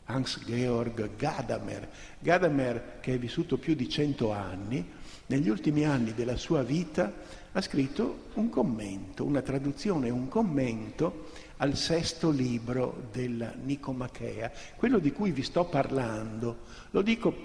Hans-Georg 0.05 1.15
Gadamer. 1.15 1.89
Gadamer, 2.19 2.99
che 2.99 3.13
è 3.13 3.17
vissuto 3.19 3.57
più 3.57 3.75
di 3.75 3.87
cento 3.87 4.31
anni, 4.31 4.85
negli 5.27 5.49
ultimi 5.49 5.85
anni 5.85 6.13
della 6.13 6.37
sua 6.37 6.63
vita 6.63 7.13
ha 7.51 7.61
scritto 7.61 8.29
un 8.35 8.49
commento, 8.49 9.25
una 9.25 9.41
traduzione, 9.41 10.09
un 10.09 10.27
commento 10.27 11.29
al 11.57 11.75
sesto 11.75 12.29
libro 12.29 13.07
della 13.11 13.53
Nicomachea, 13.61 14.51
quello 14.75 14.99
di 14.99 15.11
cui 15.11 15.31
vi 15.31 15.43
sto 15.43 15.65
parlando. 15.65 16.59
Lo 16.91 17.01
dico 17.01 17.35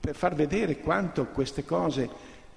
per 0.00 0.16
far 0.16 0.34
vedere 0.34 0.78
quanto 0.78 1.26
queste 1.26 1.64
cose 1.64 2.08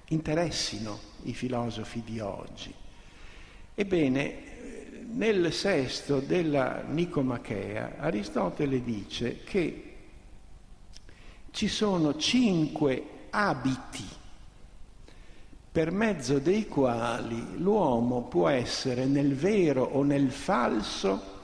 interessino 0.08 0.98
i 1.24 1.34
filosofi 1.34 2.02
di 2.04 2.18
oggi. 2.18 2.74
Ebbene, 3.74 4.51
nel 5.12 5.52
sesto 5.52 6.20
della 6.20 6.82
Nicomachea 6.82 7.96
Aristotele 7.98 8.82
dice 8.82 9.42
che 9.44 9.96
ci 11.50 11.68
sono 11.68 12.16
cinque 12.16 13.26
abiti 13.30 14.20
per 15.70 15.90
mezzo 15.90 16.38
dei 16.38 16.66
quali 16.66 17.58
l'uomo 17.58 18.22
può 18.22 18.48
essere 18.48 19.06
nel 19.06 19.34
vero 19.34 19.82
o 19.82 20.02
nel 20.02 20.30
falso 20.30 21.40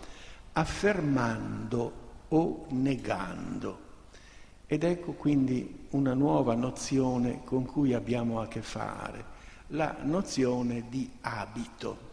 affermando 0.53 1.93
o 2.29 2.67
negando. 2.71 3.87
Ed 4.67 4.85
ecco 4.85 5.13
quindi 5.13 5.87
una 5.91 6.13
nuova 6.13 6.55
nozione 6.55 7.41
con 7.45 7.65
cui 7.65 7.95
abbiamo 7.95 8.41
a 8.41 8.49
che 8.49 8.61
fare, 8.61 9.25
la 9.69 9.97
nozione 10.03 10.85
di 10.91 11.11
abito. 11.23 12.08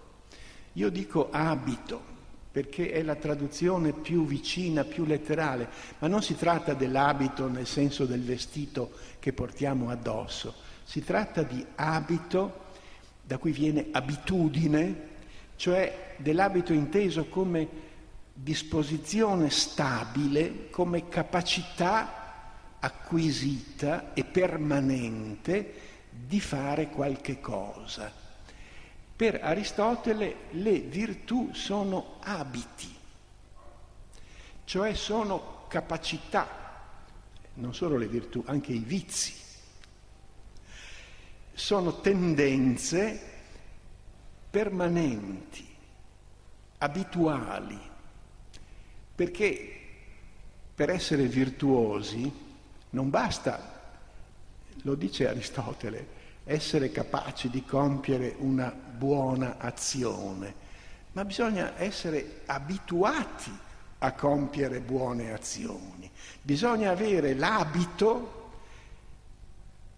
Io 0.75 0.89
dico 0.89 1.29
abito 1.31 2.13
perché 2.51 2.91
è 2.91 3.01
la 3.03 3.15
traduzione 3.15 3.91
più 3.91 4.25
vicina, 4.25 4.85
più 4.85 5.03
letterale, 5.03 5.67
ma 5.99 6.07
non 6.07 6.21
si 6.21 6.37
tratta 6.37 6.73
dell'abito 6.73 7.49
nel 7.49 7.67
senso 7.67 8.05
del 8.05 8.23
vestito 8.23 8.91
che 9.19 9.33
portiamo 9.33 9.89
addosso, 9.89 10.53
si 10.83 11.03
tratta 11.03 11.43
di 11.43 11.65
abito, 11.75 12.63
da 13.21 13.37
cui 13.37 13.51
viene 13.51 13.87
abitudine, 13.91 15.13
cioè 15.57 16.15
dell'abito 16.17 16.71
inteso 16.71 17.25
come 17.25 17.67
disposizione 18.33 19.49
stabile, 19.49 20.69
come 20.69 21.09
capacità 21.09 22.77
acquisita 22.79 24.13
e 24.13 24.23
permanente 24.23 25.73
di 26.09 26.39
fare 26.39 26.89
qualche 26.89 27.39
cosa. 27.39 28.23
Per 29.15 29.39
Aristotele 29.41 30.35
le 30.51 30.79
virtù 30.79 31.53
sono 31.53 32.17
abiti, 32.19 32.93
cioè 34.65 34.93
sono 34.93 35.63
capacità, 35.69 36.47
non 37.53 37.73
solo 37.73 37.95
le 37.97 38.07
virtù, 38.07 38.43
anche 38.45 38.73
i 38.73 38.79
vizi. 38.79 39.33
Sono 41.53 42.01
tendenze 42.01 43.31
permanenti, 44.49 45.65
abituali, 46.79 47.79
perché 49.15 49.79
per 50.75 50.89
essere 50.89 51.27
virtuosi 51.27 52.29
non 52.89 53.09
basta, 53.09 53.81
lo 54.81 54.95
dice 54.95 55.29
Aristotele, 55.29 56.23
essere 56.43 56.91
capaci 56.91 57.49
di 57.49 57.63
compiere 57.63 58.35
una 58.39 58.84
buona 58.97 59.57
azione, 59.57 60.53
ma 61.11 61.23
bisogna 61.23 61.73
essere 61.77 62.41
abituati 62.45 63.51
a 63.99 64.11
compiere 64.13 64.79
buone 64.79 65.31
azioni. 65.31 66.09
Bisogna 66.41 66.91
avere 66.91 67.33
l'abito 67.33 68.51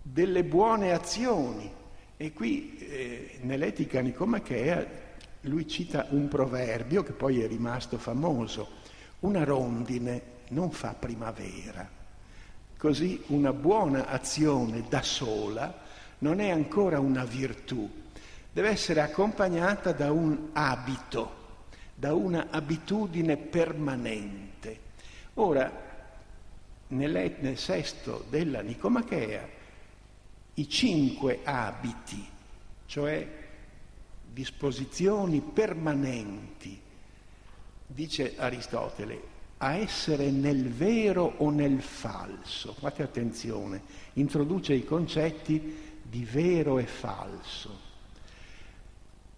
delle 0.02 0.44
buone 0.44 0.94
azioni. 0.94 1.72
E 2.16 2.34
qui 2.34 2.78
eh, 2.78 3.40
nell'Etica 3.42 4.02
Nicomachea 4.02 4.86
lui 5.42 5.68
cita 5.68 6.08
un 6.10 6.28
proverbio 6.28 7.04
che 7.04 7.12
poi 7.12 7.42
è 7.42 7.48
rimasto 7.48 7.98
famoso. 7.98 8.86
Una 9.20 9.44
rondine 9.44 10.36
non 10.50 10.72
fa 10.72 10.94
primavera. 10.94 11.88
Così 12.78 13.24
una 13.28 13.54
buona 13.54 14.08
azione 14.08 14.86
da 14.88 15.02
sola 15.02 15.86
non 16.20 16.40
è 16.40 16.50
ancora 16.50 17.00
una 17.00 17.26
virtù, 17.26 17.90
deve 18.58 18.70
essere 18.70 19.02
accompagnata 19.02 19.92
da 19.92 20.12
un 20.12 20.50
abito, 20.54 21.32
da 21.94 22.16
una 22.16 22.48
abitudine 22.50 23.38
permanente. 23.38 24.80
Ora, 25.36 25.72
nel 26.88 27.56
sesto 27.56 28.26
della 28.32 28.62
Nicomachea, 28.62 29.48
i 30.56 30.68
cinque 30.68 31.42
abiti, 31.44 32.28
cioè 32.88 33.28
disposizioni 34.28 35.40
permanenti, 35.40 36.82
dice 37.86 38.34
Aristotele, 38.38 39.22
a 39.58 39.76
essere 39.76 40.32
nel 40.32 40.72
vero 40.72 41.32
o 41.38 41.52
nel 41.52 41.80
falso. 41.80 42.74
Fate 42.74 43.04
attenzione, 43.04 43.84
introduce 44.14 44.74
i 44.74 44.84
concetti 44.84 46.00
di 46.02 46.24
vero 46.24 46.80
e 46.80 46.88
falso, 46.88 47.86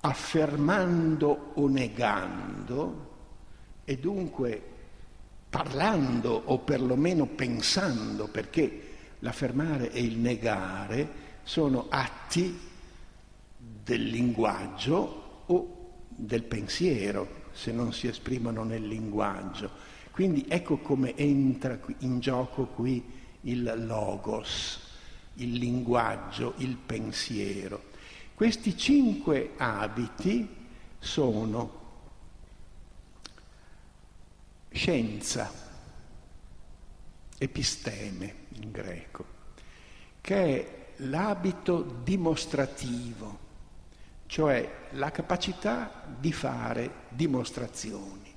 affermando 0.01 1.51
o 1.55 1.67
negando 1.67 3.07
e 3.83 3.97
dunque 3.97 4.61
parlando 5.49 6.41
o 6.45 6.59
perlomeno 6.59 7.25
pensando, 7.25 8.27
perché 8.27 8.87
l'affermare 9.19 9.91
e 9.91 10.01
il 10.01 10.17
negare 10.17 11.27
sono 11.43 11.87
atti 11.89 12.57
del 13.57 14.03
linguaggio 14.03 15.43
o 15.47 15.77
del 16.07 16.43
pensiero, 16.43 17.47
se 17.51 17.71
non 17.71 17.91
si 17.93 18.07
esprimono 18.07 18.63
nel 18.63 18.87
linguaggio. 18.87 19.87
Quindi 20.11 20.45
ecco 20.47 20.77
come 20.77 21.15
entra 21.15 21.79
in 21.99 22.19
gioco 22.19 22.65
qui 22.65 23.03
il 23.41 23.85
logos 23.85 24.87
il 25.39 25.53
linguaggio, 25.53 26.53
il 26.57 26.75
pensiero. 26.75 27.88
Questi 28.39 28.77
cinque 28.77 29.51
abiti 29.57 30.47
sono 30.97 31.79
scienza, 34.71 35.51
episteme 37.37 38.33
in 38.61 38.71
greco, 38.71 39.25
che 40.21 40.35
è 40.35 40.93
l'abito 40.99 41.81
dimostrativo, 42.01 43.39
cioè 44.27 44.87
la 44.91 45.11
capacità 45.11 46.05
di 46.17 46.31
fare 46.31 47.07
dimostrazioni. 47.09 48.33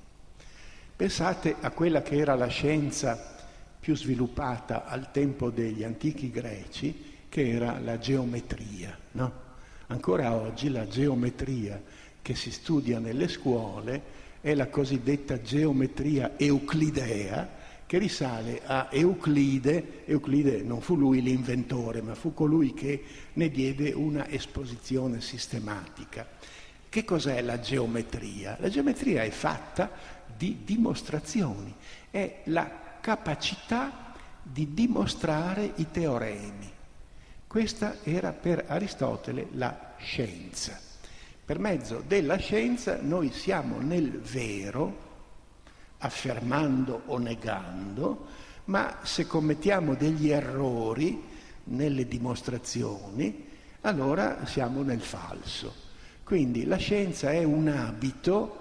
Pensate 0.97 1.55
a 1.61 1.71
quella 1.71 2.01
che 2.01 2.17
era 2.17 2.35
la 2.35 2.47
scienza 2.47 3.37
più 3.79 3.95
sviluppata 3.95 4.83
al 4.83 5.11
tempo 5.11 5.49
degli 5.49 5.85
antichi 5.85 6.29
greci, 6.29 7.19
che 7.29 7.47
era 7.47 7.79
la 7.79 7.97
geometria. 7.97 8.99
No? 9.11 9.42
Ancora 9.87 10.33
oggi 10.33 10.69
la 10.69 10.87
geometria 10.87 11.81
che 12.21 12.35
si 12.35 12.51
studia 12.51 12.99
nelle 12.99 13.27
scuole 13.27 14.01
è 14.41 14.53
la 14.55 14.67
cosiddetta 14.67 15.41
geometria 15.41 16.37
euclidea, 16.37 17.61
che 17.85 17.99
risale 17.99 18.61
a 18.65 18.87
Euclide. 18.91 20.03
Euclide 20.05 20.63
non 20.63 20.81
fu 20.81 20.95
lui 20.95 21.21
l'inventore, 21.21 22.01
ma 22.01 22.15
fu 22.15 22.33
colui 22.33 22.73
che 22.73 23.03
ne 23.33 23.49
diede 23.49 23.91
una 23.91 24.27
esposizione 24.27 25.21
sistematica. 25.21 26.27
Che 26.89 27.05
cos'è 27.05 27.41
la 27.41 27.59
geometria? 27.59 28.57
La 28.59 28.69
geometria 28.69 29.21
è 29.21 29.29
fatta 29.29 29.91
di 30.35 30.61
dimostrazioni, 30.63 31.71
è 32.09 32.41
la 32.45 32.97
capacità 32.99 34.13
di 34.41 34.73
dimostrare 34.73 35.73
i 35.75 35.85
teoremi. 35.91 36.72
Questa 37.53 37.97
era 38.01 38.31
per 38.31 38.65
Aristotele 38.67 39.49
la 39.51 39.93
scienza. 39.99 40.75
Per 41.45 41.59
mezzo 41.59 42.01
della 42.03 42.37
scienza 42.37 42.97
noi 42.99 43.31
siamo 43.31 43.79
nel 43.79 44.09
vero, 44.09 44.97
affermando 45.99 47.03
o 47.05 47.19
negando, 47.19 48.25
ma 48.65 48.97
se 49.03 49.27
commettiamo 49.27 49.93
degli 49.93 50.31
errori 50.31 51.21
nelle 51.65 52.07
dimostrazioni, 52.07 53.47
allora 53.81 54.47
siamo 54.47 54.81
nel 54.81 55.01
falso. 55.01 55.75
Quindi 56.23 56.65
la 56.65 56.77
scienza 56.77 57.29
è 57.29 57.43
un 57.43 57.67
abito 57.67 58.57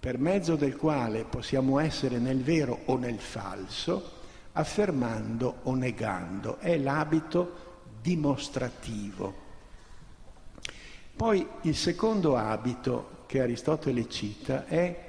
per 0.00 0.18
mezzo 0.18 0.56
del 0.56 0.78
quale 0.78 1.24
possiamo 1.24 1.78
essere 1.80 2.16
nel 2.16 2.42
vero 2.42 2.80
o 2.86 2.96
nel 2.96 3.18
falso, 3.18 4.12
affermando 4.52 5.56
o 5.64 5.74
negando. 5.74 6.56
È 6.60 6.78
l'abito 6.78 7.65
dimostrativo. 8.06 9.34
Poi 11.16 11.44
il 11.62 11.74
secondo 11.74 12.36
abito 12.36 13.24
che 13.26 13.40
Aristotele 13.40 14.08
cita 14.08 14.66
è 14.66 15.04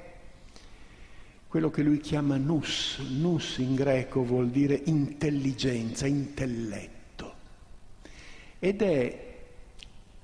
quello 1.46 1.70
che 1.70 1.82
lui 1.82 2.00
chiama 2.00 2.36
nous. 2.36 2.98
Nous 2.98 3.58
in 3.58 3.76
greco 3.76 4.24
vuol 4.24 4.50
dire 4.50 4.82
intelligenza, 4.86 6.08
intelletto. 6.08 7.34
Ed 8.58 8.82
è 8.82 9.26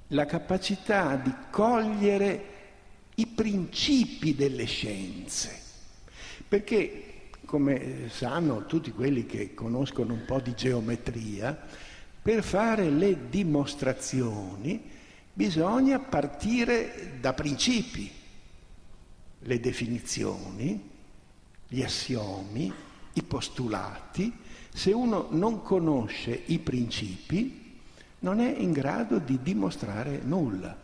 la 0.09 0.27
capacità 0.27 1.15
di 1.15 1.33
cogliere 1.51 2.53
i 3.15 3.27
principi 3.27 4.35
delle 4.35 4.65
scienze. 4.65 5.61
Perché, 6.49 7.29
come 7.45 8.09
sanno 8.09 8.67
tutti 8.67 8.91
quelli 8.91 9.27
che 9.27 9.55
conoscono 9.55 10.13
un 10.13 10.25
po' 10.25 10.41
di 10.41 10.55
geometria, 10.55 11.84
per 12.25 12.43
fare 12.43 12.89
le 12.89 13.29
dimostrazioni 13.29 14.83
bisogna 15.31 15.99
partire 15.99 17.19
da 17.21 17.35
principi, 17.35 18.11
le 19.41 19.61
definizioni, 19.61 20.89
gli 21.69 21.83
assiomi, 21.83 22.73
i 23.13 23.23
postulati. 23.25 24.33
Se 24.73 24.91
uno 24.91 25.27
non 25.33 25.61
conosce 25.61 26.45
i 26.47 26.61
principi, 26.61 27.79
non 28.21 28.41
è 28.41 28.57
in 28.57 28.73
grado 28.73 29.19
di 29.19 29.41
dimostrare 29.43 30.23
nulla. 30.25 30.75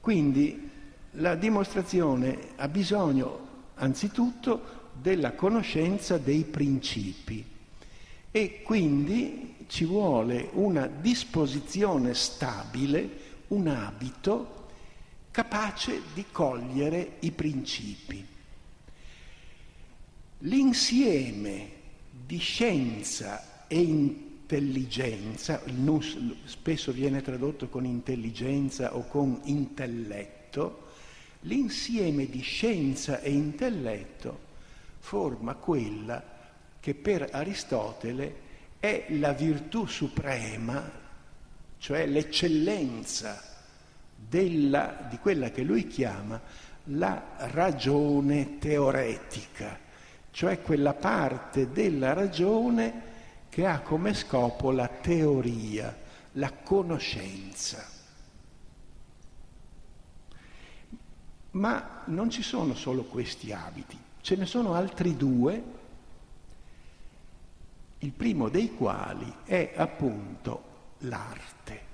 Quindi 0.00 0.70
la 1.14 1.34
dimostrazione 1.34 2.50
ha 2.54 2.68
bisogno 2.68 3.46
anzitutto 3.74 4.92
della 4.92 5.32
conoscenza 5.32 6.16
dei 6.16 6.44
principi 6.44 7.44
e 8.30 8.62
quindi 8.62 9.57
ci 9.68 9.84
vuole 9.84 10.48
una 10.54 10.86
disposizione 10.86 12.14
stabile, 12.14 13.26
un 13.48 13.68
abito 13.68 14.66
capace 15.30 16.02
di 16.14 16.24
cogliere 16.32 17.16
i 17.20 17.30
principi. 17.30 18.26
L'insieme 20.38 21.70
di 22.10 22.38
scienza 22.38 23.66
e 23.66 23.80
intelligenza, 23.80 25.62
spesso 26.44 26.90
viene 26.90 27.20
tradotto 27.20 27.68
con 27.68 27.84
intelligenza 27.84 28.96
o 28.96 29.06
con 29.06 29.38
intelletto, 29.44 30.86
l'insieme 31.42 32.26
di 32.26 32.40
scienza 32.40 33.20
e 33.20 33.30
intelletto 33.30 34.46
forma 34.98 35.54
quella 35.54 36.24
che 36.80 36.94
per 36.94 37.28
Aristotele 37.32 38.46
è 38.80 39.06
la 39.10 39.32
virtù 39.32 39.86
suprema, 39.86 40.90
cioè 41.78 42.06
l'eccellenza 42.06 43.42
della, 44.14 45.06
di 45.08 45.18
quella 45.18 45.50
che 45.50 45.62
lui 45.62 45.86
chiama 45.86 46.40
la 46.90 47.34
ragione 47.36 48.58
teoretica, 48.58 49.78
cioè 50.30 50.62
quella 50.62 50.94
parte 50.94 51.70
della 51.70 52.12
ragione 52.12 53.06
che 53.48 53.66
ha 53.66 53.80
come 53.80 54.14
scopo 54.14 54.70
la 54.70 54.88
teoria, 54.88 55.96
la 56.32 56.52
conoscenza. 56.52 57.96
Ma 61.52 62.02
non 62.06 62.30
ci 62.30 62.42
sono 62.42 62.74
solo 62.74 63.04
questi 63.04 63.52
abiti, 63.52 63.98
ce 64.20 64.36
ne 64.36 64.46
sono 64.46 64.74
altri 64.74 65.16
due, 65.16 65.76
il 68.00 68.12
primo 68.12 68.48
dei 68.48 68.74
quali 68.74 69.32
è 69.44 69.72
appunto 69.76 70.94
l'arte. 70.98 71.86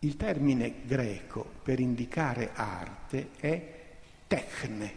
Il 0.00 0.16
termine 0.16 0.84
greco 0.84 1.42
per 1.62 1.80
indicare 1.80 2.50
arte 2.52 3.30
è 3.36 3.82
tecne, 4.26 4.96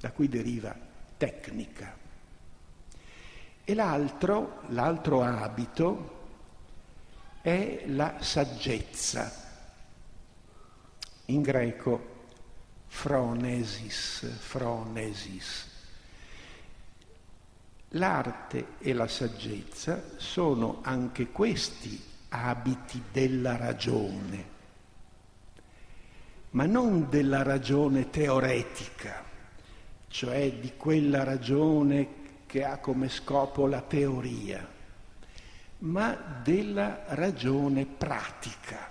da 0.00 0.10
cui 0.10 0.28
deriva 0.28 0.74
tecnica. 1.16 1.96
E 3.62 3.74
l'altro, 3.74 4.62
l'altro 4.68 5.22
abito 5.22 6.18
è 7.42 7.84
la 7.86 8.16
saggezza, 8.20 9.48
in 11.26 11.42
greco 11.42 12.18
phronesis, 12.88 14.26
phronesis. 14.48 15.69
L'arte 17.94 18.76
e 18.78 18.92
la 18.92 19.08
saggezza 19.08 20.00
sono 20.16 20.78
anche 20.82 21.30
questi 21.30 22.00
abiti 22.28 23.02
della 23.10 23.56
ragione, 23.56 24.44
ma 26.50 26.66
non 26.66 27.08
della 27.08 27.42
ragione 27.42 28.08
teoretica, 28.08 29.24
cioè 30.06 30.52
di 30.52 30.74
quella 30.76 31.24
ragione 31.24 32.18
che 32.46 32.62
ha 32.62 32.78
come 32.78 33.08
scopo 33.08 33.66
la 33.66 33.80
teoria, 33.80 34.64
ma 35.78 36.40
della 36.44 37.02
ragione 37.08 37.86
pratica, 37.86 38.88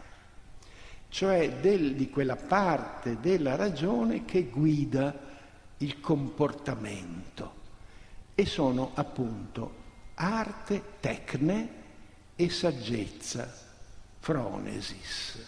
cioè 1.07 1.53
del, 1.53 1.95
di 1.95 2.09
quella 2.09 2.35
parte 2.35 3.17
della 3.21 3.55
ragione 3.55 4.25
che 4.25 4.49
guida 4.49 5.17
il 5.77 6.01
comportamento. 6.01 7.58
E 8.39 8.45
sono 8.45 8.91
appunto 8.93 9.73
arte, 10.13 10.81
tecne 11.01 11.69
e 12.37 12.49
saggezza, 12.49 13.53
fronesis. 14.17 15.45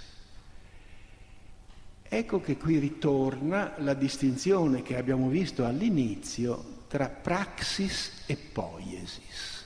Ecco 2.03 2.41
che 2.41 2.57
qui 2.57 2.79
ritorna 2.79 3.75
la 3.77 3.93
distinzione 3.93 4.81
che 4.81 4.97
abbiamo 4.97 5.29
visto 5.29 5.65
all'inizio 5.65 6.79
tra 6.89 7.07
praxis 7.07 8.23
e 8.25 8.35
poiesis, 8.35 9.63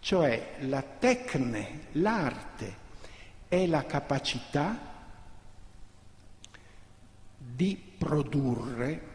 cioè 0.00 0.56
la 0.60 0.82
tecne, 0.82 1.84
l'arte, 1.92 2.76
è 3.48 3.66
la 3.66 3.86
capacità 3.86 4.78
di 7.38 7.80
produrre, 7.96 9.08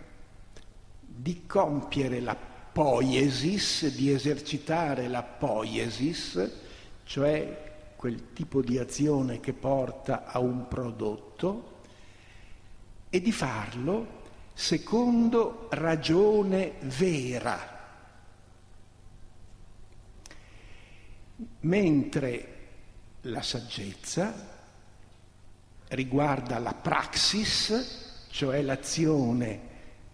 di 1.02 1.46
compiere 1.46 2.20
la 2.20 2.56
poiesis, 2.78 3.88
di 3.96 4.12
esercitare 4.12 5.08
la 5.08 5.24
poiesis, 5.24 6.48
cioè 7.06 7.74
quel 7.96 8.34
tipo 8.34 8.62
di 8.62 8.78
azione 8.78 9.40
che 9.40 9.54
porta 9.54 10.26
a 10.26 10.38
un 10.38 10.68
prodotto, 10.68 11.80
e 13.10 13.20
di 13.20 13.32
farlo 13.32 14.26
secondo 14.54 15.70
ragione 15.72 16.74
vera. 16.82 17.76
Mentre 21.62 22.58
la 23.22 23.42
saggezza 23.42 24.36
riguarda 25.88 26.60
la 26.60 26.76
praxis, 26.76 28.28
cioè 28.30 28.62
l'azione 28.62 29.67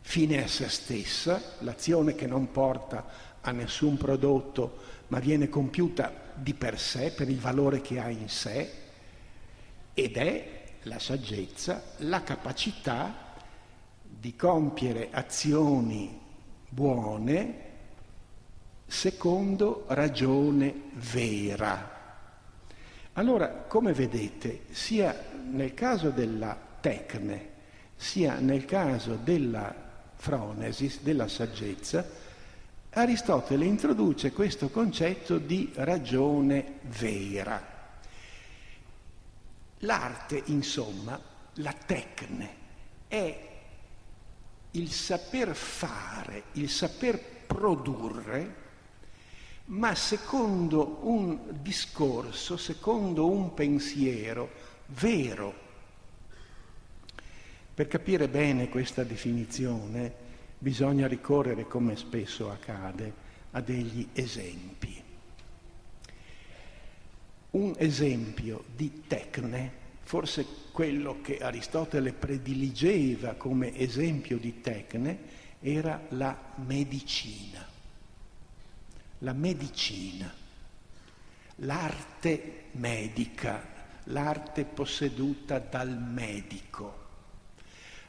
fine 0.03 0.43
a 0.43 0.47
se 0.47 0.69
stessa, 0.69 1.41
l'azione 1.59 2.13
che 2.13 2.27
non 2.27 2.51
porta 2.51 3.05
a 3.41 3.51
nessun 3.51 3.97
prodotto 3.97 4.91
ma 5.07 5.19
viene 5.19 5.49
compiuta 5.49 6.11
di 6.35 6.53
per 6.53 6.79
sé, 6.79 7.11
per 7.11 7.29
il 7.29 7.39
valore 7.39 7.81
che 7.81 7.99
ha 7.99 8.09
in 8.09 8.29
sé, 8.29 8.71
ed 9.93 10.17
è 10.17 10.63
la 10.83 10.99
saggezza, 10.99 11.83
la 11.97 12.23
capacità 12.23 13.31
di 14.03 14.35
compiere 14.35 15.09
azioni 15.11 16.19
buone 16.67 17.61
secondo 18.87 19.85
ragione 19.87 20.73
vera. 20.93 21.91
Allora, 23.13 23.49
come 23.49 23.93
vedete, 23.93 24.61
sia 24.71 25.15
nel 25.51 25.73
caso 25.73 26.09
della 26.09 26.57
tecne, 26.79 27.49
sia 27.95 28.39
nel 28.39 28.65
caso 28.65 29.15
della 29.15 29.82
fronesis, 30.23 31.01
della 31.01 31.27
saggezza, 31.27 32.07
Aristotele 32.91 33.65
introduce 33.65 34.31
questo 34.31 34.69
concetto 34.69 35.37
di 35.37 35.69
ragione 35.75 36.79
vera. 36.83 37.61
L'arte, 39.79 40.43
insomma, 40.45 41.19
la 41.55 41.73
tecne, 41.73 42.55
è 43.09 43.49
il 44.71 44.91
saper 44.91 45.53
fare, 45.53 46.43
il 46.53 46.69
saper 46.69 47.19
produrre, 47.45 48.61
ma 49.65 49.93
secondo 49.93 50.99
un 51.01 51.37
discorso, 51.61 52.55
secondo 52.55 53.29
un 53.29 53.53
pensiero 53.53 54.49
vero. 54.85 55.62
Per 57.73 57.87
capire 57.87 58.27
bene 58.27 58.69
questa 58.69 59.03
definizione 59.03 60.13
bisogna 60.59 61.07
ricorrere, 61.07 61.67
come 61.67 61.95
spesso 61.95 62.51
accade, 62.51 63.13
a 63.51 63.61
degli 63.61 64.07
esempi. 64.13 65.01
Un 67.51 67.73
esempio 67.77 68.63
di 68.75 69.03
tecne 69.07 69.81
forse 70.03 70.45
quello 70.71 71.21
che 71.21 71.37
Aristotele 71.37 72.13
prediligeva 72.13 73.33
come 73.33 73.75
esempio 73.77 74.37
di 74.37 74.61
tecne 74.61 75.19
era 75.59 75.99
la 76.09 76.37
medicina. 76.55 77.65
La 79.19 79.33
medicina, 79.33 80.31
l'arte 81.57 82.65
medica, 82.71 83.65
l'arte 84.05 84.65
posseduta 84.65 85.59
dal 85.59 85.97
medico. 85.97 87.02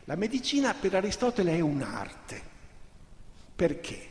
La 0.06 0.16
medicina 0.16 0.74
per 0.74 0.94
Aristotele 0.94 1.56
è 1.56 1.60
un'arte. 1.60 2.42
Perché? 3.56 4.08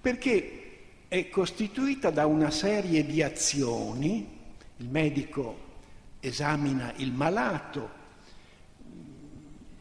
Perché 0.00 0.60
è 1.08 1.28
costituita 1.28 2.10
da 2.10 2.26
una 2.26 2.50
serie 2.50 3.06
di 3.06 3.22
azioni, 3.22 4.38
il 4.76 4.88
medico 4.88 5.68
esamina 6.20 6.92
il 6.96 7.12
malato, 7.12 7.98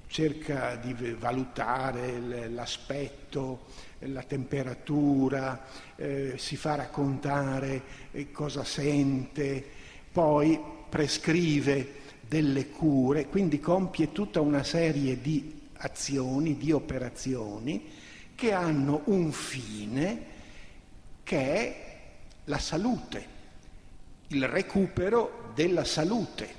cerca 0.07 0.75
di 0.75 0.93
valutare 1.13 2.47
l'aspetto, 2.47 3.65
la 3.99 4.23
temperatura, 4.23 5.65
eh, 5.95 6.35
si 6.37 6.55
fa 6.55 6.75
raccontare 6.75 7.81
eh, 8.11 8.31
cosa 8.31 8.63
sente, 8.63 9.63
poi 10.11 10.59
prescrive 10.89 11.98
delle 12.29 12.69
cure, 12.69 13.27
quindi 13.27 13.59
compie 13.59 14.13
tutta 14.13 14.39
una 14.39 14.63
serie 14.63 15.19
di 15.19 15.59
azioni, 15.77 16.55
di 16.55 16.71
operazioni 16.71 17.83
che 18.35 18.53
hanno 18.53 19.01
un 19.05 19.31
fine 19.33 20.23
che 21.23 21.37
è 21.37 21.85
la 22.45 22.59
salute 22.59 23.37
il 24.29 24.47
recupero 24.47 25.51
della 25.53 25.83
salute. 25.83 26.57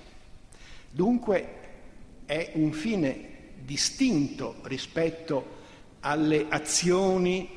Dunque 0.91 1.59
è 2.25 2.53
un 2.55 2.73
fine 2.73 3.29
distinto 3.65 4.57
rispetto 4.63 5.59
alle 6.01 6.47
azioni 6.49 7.49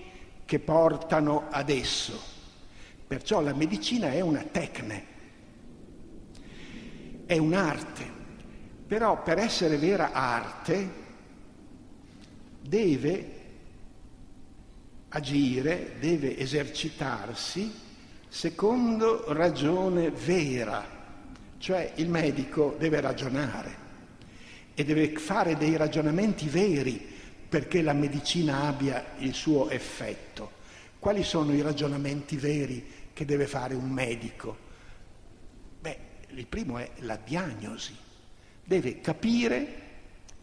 che 0.46 0.60
portano 0.60 1.48
ad 1.50 1.70
esso. 1.70 2.32
Perciò 3.08 3.42
la 3.42 3.54
medicina 3.54 4.12
è 4.12 4.20
una 4.20 4.44
tecne, 4.44 5.06
è 7.34 7.38
un'arte, 7.40 8.06
però 8.86 9.24
per 9.24 9.40
essere 9.40 9.78
vera 9.78 10.12
arte 10.12 11.02
deve 12.62 13.32
agire, 15.10 15.96
deve 16.00 16.38
esercitarsi 16.38 17.72
secondo 18.28 19.32
ragione 19.34 20.12
vera, 20.12 21.02
Cioè 21.58 21.94
il 21.96 22.10
medico 22.10 22.76
deve 22.78 23.00
ragionare 23.00 23.82
e 24.76 24.84
deve 24.84 25.14
fare 25.18 25.56
dei 25.56 25.76
ragionamenti 25.76 26.48
veri 26.48 27.00
perché 27.48 27.82
la 27.82 27.94
medicina 27.94 28.64
abbia 28.64 29.14
il 29.20 29.34
suo 29.34 29.70
effetto. 29.70 30.62
Quali 31.00 31.24
sono 31.24 31.54
i 31.54 31.62
ragionamenti 31.62 32.36
veri 32.36 32.86
che 33.14 33.26
deve 33.26 33.48
fare 33.48 33.76
un 33.76 33.90
medico? 33.90 34.63
Il 36.36 36.48
primo 36.48 36.78
è 36.78 36.90
la 37.00 37.16
diagnosi. 37.16 37.96
Deve 38.64 39.02
capire 39.02 39.82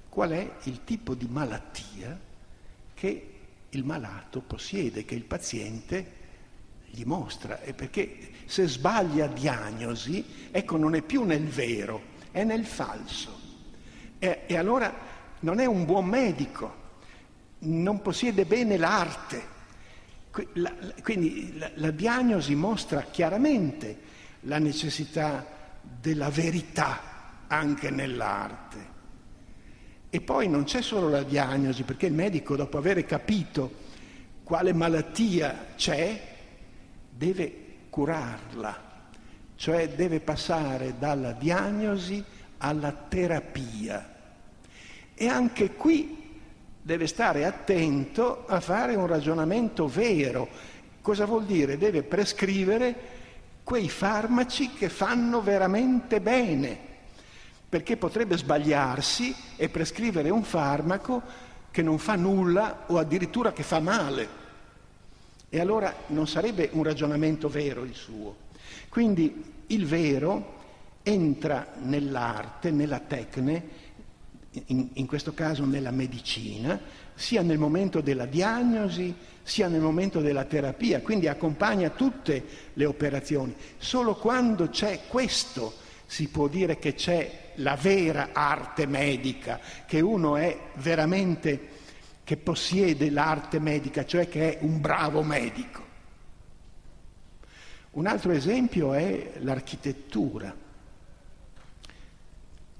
qual 0.08 0.30
è 0.30 0.50
il 0.64 0.84
tipo 0.84 1.14
di 1.14 1.26
malattia 1.28 2.18
che 2.94 3.30
il 3.70 3.84
malato 3.84 4.40
possiede, 4.40 5.04
che 5.04 5.14
il 5.14 5.24
paziente 5.24 6.18
gli 6.90 7.04
mostra. 7.04 7.60
E 7.62 7.72
perché 7.72 8.30
se 8.46 8.66
sbaglia 8.66 9.26
diagnosi, 9.26 10.24
ecco, 10.50 10.76
non 10.76 10.94
è 10.94 11.02
più 11.02 11.24
nel 11.24 11.46
vero, 11.46 12.02
è 12.30 12.44
nel 12.44 12.66
falso. 12.66 13.38
E, 14.18 14.42
e 14.46 14.56
allora 14.56 14.92
non 15.40 15.60
è 15.60 15.66
un 15.66 15.84
buon 15.84 16.06
medico, 16.06 16.74
non 17.60 18.02
possiede 18.02 18.44
bene 18.44 18.76
l'arte. 18.76 19.58
Quindi 21.02 21.58
la, 21.58 21.70
la 21.74 21.90
diagnosi 21.90 22.54
mostra 22.54 23.02
chiaramente 23.02 24.08
la 24.42 24.58
necessità 24.58 25.58
della 25.80 26.30
verità 26.30 27.00
anche 27.46 27.90
nell'arte. 27.90 28.98
E 30.10 30.20
poi 30.20 30.48
non 30.48 30.64
c'è 30.64 30.82
solo 30.82 31.08
la 31.08 31.22
diagnosi, 31.22 31.84
perché 31.84 32.06
il 32.06 32.12
medico, 32.12 32.56
dopo 32.56 32.78
aver 32.78 33.04
capito 33.04 33.88
quale 34.42 34.72
malattia 34.72 35.66
c'è, 35.76 36.20
deve 37.08 37.54
curarla, 37.90 38.82
cioè 39.54 39.88
deve 39.90 40.20
passare 40.20 40.94
dalla 40.98 41.32
diagnosi 41.32 42.24
alla 42.58 42.92
terapia. 42.92 44.16
E 45.14 45.28
anche 45.28 45.74
qui 45.74 46.38
deve 46.82 47.06
stare 47.06 47.44
attento 47.44 48.46
a 48.46 48.58
fare 48.58 48.94
un 48.96 49.06
ragionamento 49.06 49.86
vero. 49.86 50.48
Cosa 51.02 51.24
vuol 51.26 51.44
dire? 51.44 51.78
Deve 51.78 52.02
prescrivere 52.02 53.18
quei 53.62 53.88
farmaci 53.88 54.72
che 54.72 54.88
fanno 54.88 55.40
veramente 55.40 56.20
bene 56.20 56.88
perché 57.70 57.96
potrebbe 57.96 58.36
sbagliarsi 58.36 59.32
e 59.56 59.68
prescrivere 59.68 60.28
un 60.28 60.42
farmaco 60.42 61.22
che 61.70 61.82
non 61.82 61.98
fa 61.98 62.16
nulla 62.16 62.84
o 62.88 62.98
addirittura 62.98 63.52
che 63.52 63.62
fa 63.62 63.78
male. 63.78 64.38
E 65.48 65.60
allora 65.60 65.94
non 66.08 66.26
sarebbe 66.26 66.70
un 66.72 66.82
ragionamento 66.82 67.48
vero 67.48 67.84
il 67.84 67.94
suo. 67.94 68.48
Quindi 68.88 69.64
il 69.68 69.86
vero 69.86 70.58
entra 71.04 71.74
nell'arte, 71.82 72.72
nella 72.72 72.98
tecne, 72.98 73.78
in, 74.66 74.88
in, 74.94 75.06
questo 75.06 75.32
caso 75.32 75.64
nella 75.64 75.92
medicina, 75.92 76.78
sia 77.20 77.42
nel 77.42 77.58
momento 77.58 78.00
della 78.00 78.24
diagnosi, 78.24 79.14
sia 79.42 79.68
nel 79.68 79.82
momento 79.82 80.20
della 80.20 80.44
terapia, 80.44 81.02
quindi 81.02 81.28
accompagna 81.28 81.90
tutte 81.90 82.42
le 82.72 82.84
operazioni. 82.86 83.54
Solo 83.76 84.14
quando 84.14 84.70
c'è 84.70 85.00
questo 85.06 85.74
si 86.06 86.28
può 86.28 86.48
dire 86.48 86.78
che 86.78 86.94
c'è 86.94 87.50
la 87.56 87.76
vera 87.76 88.30
arte 88.32 88.86
medica, 88.86 89.60
che 89.86 90.00
uno 90.00 90.36
è 90.36 90.58
veramente, 90.76 91.68
che 92.24 92.38
possiede 92.38 93.10
l'arte 93.10 93.60
medica, 93.60 94.06
cioè 94.06 94.26
che 94.26 94.58
è 94.58 94.64
un 94.64 94.80
bravo 94.80 95.22
medico. 95.22 95.88
Un 97.90 98.06
altro 98.06 98.32
esempio 98.32 98.94
è 98.94 99.32
l'architettura. 99.40 100.56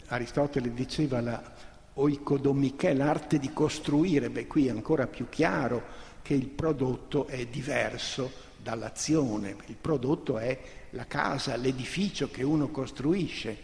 Aristotele 0.06 0.72
diceva 0.72 1.20
la 1.20 1.58
oikodomiche, 1.94 2.94
l'arte 2.94 3.38
di 3.38 3.52
costruire, 3.52 4.30
beh 4.30 4.46
qui 4.46 4.66
è 4.66 4.70
ancora 4.70 5.06
più 5.06 5.28
chiaro 5.28 5.82
che 6.22 6.34
il 6.34 6.46
prodotto 6.46 7.26
è 7.26 7.46
diverso 7.46 8.30
dall'azione, 8.62 9.56
il 9.66 9.76
prodotto 9.80 10.38
è 10.38 10.58
la 10.90 11.06
casa, 11.06 11.56
l'edificio 11.56 12.30
che 12.30 12.42
uno 12.42 12.68
costruisce, 12.68 13.56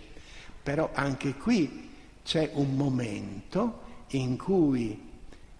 però 0.62 0.90
anche 0.92 1.34
qui 1.34 1.90
c'è 2.24 2.50
un 2.54 2.74
momento 2.74 3.84
in 4.10 4.36
cui 4.36 5.00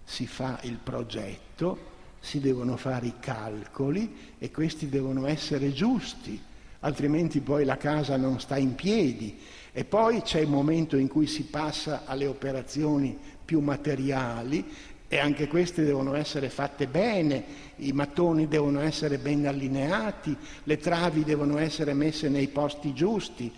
si 0.03 0.27
fa 0.27 0.59
il 0.63 0.77
progetto, 0.81 1.95
si 2.19 2.39
devono 2.39 2.77
fare 2.77 3.07
i 3.07 3.13
calcoli 3.19 4.33
e 4.37 4.51
questi 4.51 4.89
devono 4.89 5.27
essere 5.27 5.71
giusti, 5.71 6.41
altrimenti 6.81 7.39
poi 7.41 7.63
la 7.63 7.77
casa 7.77 8.17
non 8.17 8.39
sta 8.39 8.57
in 8.57 8.75
piedi. 8.75 9.37
E 9.77 9.85
poi 9.85 10.23
c'è 10.23 10.39
il 10.39 10.47
momento 10.47 10.97
in 10.97 11.07
cui 11.07 11.27
si 11.27 11.43
passa 11.43 12.01
alle 12.05 12.25
operazioni 12.25 13.15
più 13.45 13.59
materiali 13.59 14.65
e 15.07 15.19
anche 15.19 15.47
queste 15.47 15.83
devono 15.83 16.15
essere 16.15 16.49
fatte 16.49 16.87
bene, 16.87 17.43
i 17.75 17.91
mattoni 17.91 18.47
devono 18.47 18.79
essere 18.79 19.19
ben 19.19 19.45
allineati, 19.45 20.35
le 20.63 20.77
travi 20.77 21.23
devono 21.23 21.59
essere 21.59 21.93
messe 21.93 22.27
nei 22.27 22.47
posti 22.47 22.91
giusti. 22.95 23.53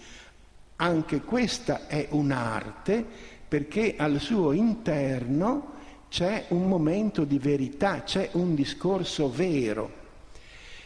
Anche 0.75 1.21
questa 1.21 1.87
è 1.87 2.07
un'arte 2.09 3.05
perché 3.47 3.95
al 3.95 4.19
suo 4.19 4.51
interno 4.51 5.71
c'è 6.09 6.47
un 6.49 6.67
momento 6.67 7.23
di 7.23 7.39
verità, 7.39 8.03
c'è 8.03 8.27
un 8.33 8.55
discorso 8.55 9.31
vero. 9.31 9.89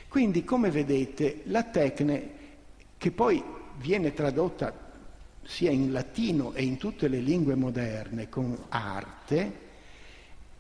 Quindi, 0.10 0.44
come 0.44 0.70
vedete, 0.70 1.42
la 1.46 1.64
tecne, 1.64 2.30
che 3.00 3.10
poi 3.10 3.44
viene 3.80 4.14
tradotta 4.14 4.83
sia 5.44 5.72
in 5.72 5.92
latino 5.92 6.54
e 6.54 6.64
in 6.64 6.78
tutte 6.78 7.08
le 7.08 7.20
lingue 7.20 7.56
moderne 7.56 8.30
con 8.30 8.58
arte, 8.70 9.62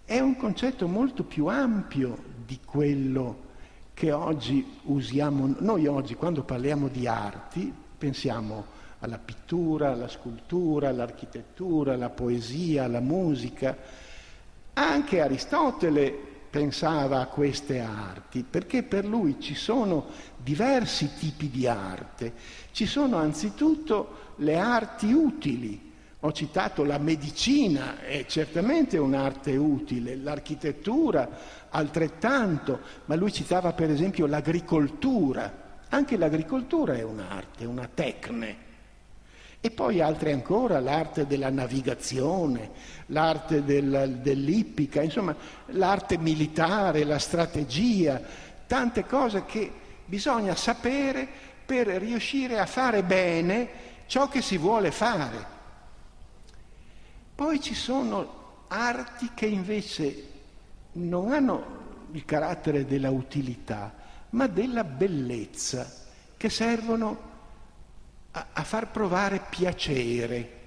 è 0.06 0.20
un 0.20 0.36
concetto 0.36 0.88
molto 0.88 1.24
più 1.24 1.48
ampio 1.48 2.18
di 2.46 2.60
quello 2.64 3.52
che 3.94 4.12
oggi 4.12 4.66
usiamo. 4.84 5.56
Noi 5.60 5.88
oggi 5.88 6.16
quando 6.16 6.44
parliamo 6.44 6.88
di 6.88 7.08
arti 7.08 7.74
pensiamo 7.98 8.66
alla 9.00 9.18
pittura, 9.18 9.92
alla 9.92 10.08
scultura, 10.08 10.90
all'architettura, 10.90 11.94
alla 11.94 12.10
poesia, 12.10 12.86
alla 12.86 13.00
musica. 13.00 13.76
Anche 14.74 15.22
Aristotele 15.22 16.32
pensava 16.50 17.20
a 17.20 17.26
queste 17.26 17.80
arti, 17.80 18.46
perché 18.48 18.84
per 18.84 19.06
lui 19.06 19.38
ci 19.40 19.56
sono 19.56 20.06
diversi 20.38 21.10
tipi 21.18 21.50
di 21.50 21.66
arte. 21.66 22.34
Ci 22.74 22.88
sono 22.88 23.18
anzitutto 23.18 24.32
le 24.38 24.58
arti 24.58 25.14
utili, 25.14 25.92
ho 26.22 26.32
citato 26.32 26.84
la 26.84 26.98
medicina, 26.98 28.00
è 28.00 28.26
certamente 28.26 28.98
un'arte 28.98 29.56
utile, 29.56 30.16
l'architettura 30.16 31.30
altrettanto, 31.70 32.80
ma 33.06 33.14
lui 33.14 33.32
citava 33.32 33.74
per 33.74 33.92
esempio 33.92 34.26
l'agricoltura. 34.26 35.82
Anche 35.90 36.18
l'agricoltura 36.18 36.96
è 36.96 37.04
un'arte, 37.04 37.66
una 37.66 37.88
tecne. 37.94 38.58
E 39.62 39.70
poi 39.70 40.02
altre 40.02 40.32
ancora, 40.32 40.80
l'arte 40.80 41.28
della 41.28 41.52
navigazione, 41.52 42.72
l'arte 43.08 43.64
del, 43.64 44.18
dell'ippica, 44.20 45.04
insomma 45.04 45.36
l'arte 45.68 46.18
militare, 46.18 47.04
la 47.04 47.20
strategia, 47.20 48.20
tante 48.66 49.06
cose 49.06 49.46
che 49.46 49.72
bisogna 50.06 50.56
sapere 50.56 51.52
per 51.66 51.88
riuscire 51.88 52.60
a 52.60 52.66
fare 52.66 53.04
bene 53.04 53.70
ciò 54.08 54.28
che 54.28 54.42
si 54.42 54.58
vuole 54.58 54.92
fare. 54.92 55.52
Poi 57.36 57.60
ci 57.62 57.74
sono 57.74 58.66
arti 58.68 59.32
che 59.34 59.46
invece 59.46 60.30
non 60.94 61.32
hanno 61.32 61.82
il 62.12 62.26
carattere 62.26 62.86
della 62.86 63.10
utilità, 63.10 63.94
ma 64.32 64.48
della 64.48 64.84
bellezza, 64.84 65.92
che 66.38 66.50
servono 66.50 67.32
a, 68.32 68.48
a 68.54 68.64
far 68.64 68.92
provare 68.92 69.42
piacere 69.50 70.62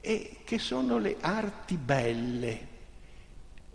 e 0.00 0.40
che 0.44 0.58
sono 0.58 0.98
le 0.98 1.16
arti 1.20 1.76
belle. 1.76 2.72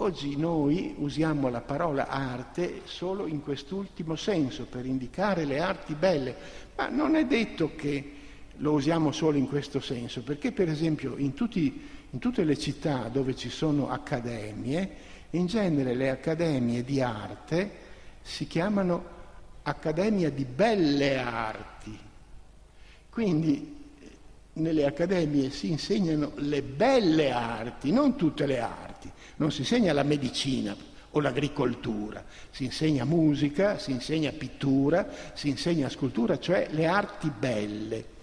Oggi 0.01 0.37
noi 0.37 0.95
usiamo 0.99 1.49
la 1.49 1.59
parola 1.59 2.07
arte 2.07 2.83
solo 2.85 3.27
in 3.27 3.43
quest'ultimo 3.43 4.15
senso, 4.15 4.63
per 4.63 4.85
indicare 4.85 5.43
le 5.43 5.59
arti 5.59 5.93
belle, 5.93 6.35
ma 6.77 6.87
non 6.87 7.15
è 7.15 7.25
detto 7.25 7.75
che 7.75 8.13
lo 8.55 8.71
usiamo 8.71 9.11
solo 9.11 9.37
in 9.37 9.49
questo 9.49 9.81
senso, 9.81 10.21
perché 10.21 10.53
per 10.53 10.69
esempio 10.69 11.17
in, 11.17 11.33
tutti, 11.33 11.85
in 12.11 12.17
tutte 12.17 12.45
le 12.45 12.57
città 12.57 13.09
dove 13.09 13.35
ci 13.35 13.49
sono 13.49 13.89
accademie, 13.89 14.89
in 15.31 15.47
genere 15.47 15.93
le 15.93 16.11
accademie 16.11 16.85
di 16.85 17.01
arte 17.01 17.71
si 18.21 18.47
chiamano 18.47 19.03
accademia 19.63 20.29
di 20.29 20.45
belle 20.45 21.17
arti. 21.17 21.99
Quindi 23.09 23.75
nelle 24.53 24.85
accademie 24.85 25.49
si 25.49 25.69
insegnano 25.69 26.31
le 26.35 26.61
belle 26.61 27.31
arti, 27.31 27.91
non 27.91 28.15
tutte 28.15 28.45
le 28.45 28.61
arti. 28.61 29.11
Non 29.39 29.51
si 29.51 29.61
insegna 29.61 29.93
la 29.93 30.03
medicina 30.03 30.75
o 31.11 31.19
l'agricoltura, 31.21 32.23
si 32.51 32.65
insegna 32.65 33.05
musica, 33.05 33.79
si 33.79 33.91
insegna 33.91 34.31
pittura, 34.31 35.07
si 35.33 35.47
insegna 35.47 35.87
scultura, 35.87 36.37
cioè 36.39 36.67
le 36.71 36.85
arti 36.85 37.31
belle. 37.31 38.17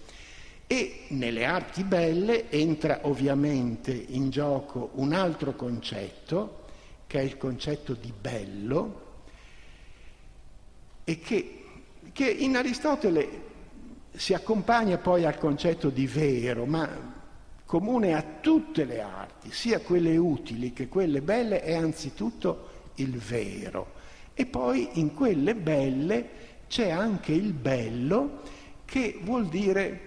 E 0.67 1.05
nelle 1.09 1.45
arti 1.45 1.83
belle 1.83 2.51
entra 2.51 2.99
ovviamente 3.03 3.91
in 3.91 4.29
gioco 4.29 4.91
un 4.95 5.13
altro 5.13 5.55
concetto, 5.55 6.65
che 7.07 7.19
è 7.19 7.23
il 7.23 7.37
concetto 7.37 7.93
di 7.93 8.13
bello, 8.17 9.05
e 11.03 11.19
che, 11.19 11.63
che 12.13 12.29
in 12.29 12.55
Aristotele 12.55 13.41
si 14.11 14.35
accompagna 14.35 14.97
poi 14.97 15.25
al 15.25 15.37
concetto 15.39 15.89
di 15.89 16.05
vero, 16.05 16.65
ma 16.65 17.16
comune 17.67 18.15
a 18.15 18.23
tutte 18.39 18.85
le 18.85 19.01
arti, 19.01 19.51
sia 19.51 19.81
quelle 19.81 20.15
utili 20.15 20.71
che 20.71 20.87
quelle 20.87 21.21
belle, 21.21 21.61
è 21.61 21.75
anzitutto 21.75 22.69
il 22.95 23.17
vero. 23.17 23.93
E 24.33 24.45
poi 24.45 24.87
in 24.93 25.13
quelle 25.13 25.53
belle 25.53 26.29
c'è 26.69 26.89
anche 26.89 27.33
il 27.33 27.51
bello 27.51 28.41
che 28.85 29.19
vuol 29.21 29.49
dire 29.49 29.99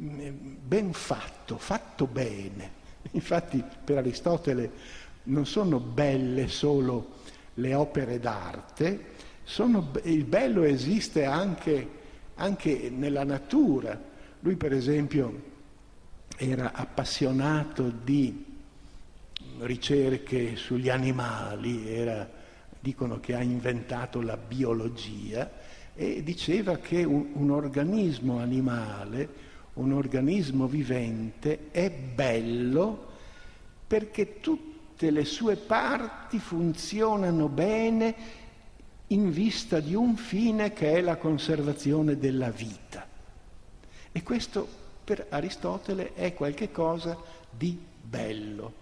mm, 0.00 0.28
ben 0.64 0.92
fatto, 0.94 1.58
fatto 1.58 2.06
bene. 2.06 2.78
Infatti 3.12 3.62
per 3.84 3.98
Aristotele 3.98 4.70
non 5.24 5.44
sono 5.44 5.80
belle 5.80 6.48
solo 6.48 7.18
le 7.54 7.74
opere 7.74 8.18
d'arte, 8.18 9.18
sono, 9.44 9.90
il 10.04 10.24
bello 10.24 10.62
esiste 10.62 11.26
anche, 11.26 11.88
anche 12.36 12.90
nella 12.90 13.24
natura. 13.24 14.00
Lui 14.40 14.56
per 14.56 14.72
esempio 14.72 15.48
era 16.42 16.72
appassionato 16.72 17.92
di 18.02 18.46
ricerche 19.58 20.56
sugli 20.56 20.88
animali, 20.88 21.86
era 21.86 22.26
dicono 22.80 23.20
che 23.20 23.34
ha 23.34 23.42
inventato 23.42 24.22
la 24.22 24.38
biologia 24.38 25.50
e 25.94 26.22
diceva 26.22 26.78
che 26.78 27.04
un, 27.04 27.32
un 27.34 27.50
organismo 27.50 28.38
animale, 28.38 29.28
un 29.74 29.92
organismo 29.92 30.66
vivente 30.66 31.68
è 31.72 31.90
bello 31.90 33.08
perché 33.86 34.40
tutte 34.40 35.10
le 35.10 35.26
sue 35.26 35.56
parti 35.56 36.38
funzionano 36.38 37.48
bene 37.48 38.14
in 39.08 39.30
vista 39.30 39.78
di 39.78 39.94
un 39.94 40.16
fine 40.16 40.72
che 40.72 40.94
è 40.94 41.00
la 41.02 41.16
conservazione 41.16 42.16
della 42.16 42.50
vita. 42.50 43.06
E 44.10 44.22
questo 44.22 44.80
per 45.10 45.26
Aristotele 45.28 46.14
è 46.14 46.34
qualcosa 46.34 47.18
di 47.50 47.76
bello, 48.00 48.74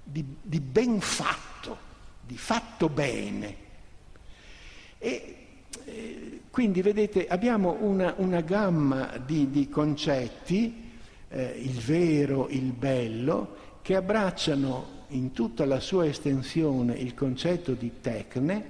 di, 0.00 0.24
di 0.40 0.60
ben 0.60 1.00
fatto 1.00 1.90
di 2.24 2.36
fatto 2.36 2.88
bene. 2.88 3.56
E 4.98 5.36
eh, 5.84 6.40
quindi 6.50 6.82
vedete 6.82 7.26
abbiamo 7.26 7.78
una, 7.80 8.14
una 8.18 8.42
gamma 8.42 9.16
di, 9.26 9.50
di 9.50 9.68
concetti, 9.68 10.90
eh, 11.28 11.60
il 11.60 11.80
vero, 11.80 12.46
il 12.48 12.70
bello, 12.70 13.56
che 13.82 13.96
abbracciano 13.96 15.00
in 15.08 15.32
tutta 15.32 15.66
la 15.66 15.80
sua 15.80 16.06
estensione 16.06 16.94
il 16.94 17.14
concetto 17.14 17.72
di 17.72 17.94
tecne 18.00 18.68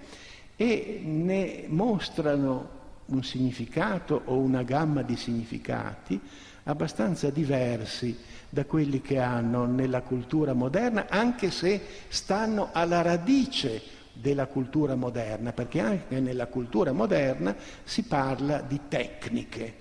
e 0.57 1.03
ne 1.05 1.67
mostrano 1.69 2.81
un 3.05 3.23
significato 3.23 4.23
o 4.25 4.39
una 4.39 4.63
gamma 4.63 5.03
di 5.03 5.17
significati 5.17 6.19
abbastanza 6.65 7.31
diversi 7.31 8.17
da 8.49 8.65
quelli 8.65 9.01
che 9.01 9.19
hanno 9.19 9.65
nella 9.65 10.03
cultura 10.03 10.53
moderna, 10.53 11.07
anche 11.09 11.51
se 11.51 11.81
stanno 12.09 12.69
alla 12.73 13.03
radice 13.03 14.01
della 14.13 14.47
cultura 14.47 14.95
moderna, 14.95 15.53
perché 15.53 15.81
anche 15.81 16.21
nella 16.21 16.47
cultura 16.47 16.93
moderna 16.93 17.57
si 17.83 18.03
parla 18.03 18.61
di 18.61 18.81
tecniche. 18.89 19.75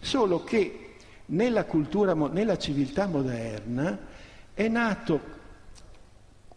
Solo 0.00 0.44
che 0.44 0.94
nella, 1.26 1.64
cultura, 1.64 2.14
nella 2.14 2.56
civiltà 2.56 3.06
moderna 3.06 3.98
è 4.54 4.68
nato 4.68 5.32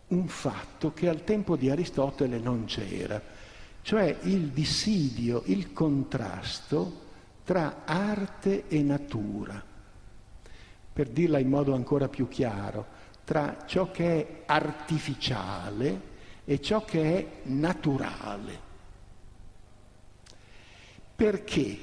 un 0.09 0.28
fatto 0.28 0.93
che 0.93 1.09
al 1.09 1.24
tempo 1.24 1.55
di 1.55 1.70
Aristotele 1.70 2.38
non 2.38 2.65
c'era, 2.65 3.22
cioè 3.82 4.15
il 4.24 4.49
dissidio, 4.49 5.41
il 5.45 5.74
contrasto 5.74 7.05
tra 7.48 7.84
arte 7.86 8.68
e 8.68 8.82
natura 8.82 9.64
per 10.91 11.08
dirla 11.08 11.38
in 11.38 11.48
modo 11.48 11.74
ancora 11.74 12.10
più 12.10 12.28
chiaro, 12.28 12.86
tra 13.24 13.64
ciò 13.66 13.89
che 13.89 14.06
è 14.06 14.43
artificiale 14.48 16.02
e 16.43 16.60
ciò 16.60 16.84
che 16.84 17.16
è 17.16 17.28
naturale. 17.43 18.60
Perché? 21.16 21.78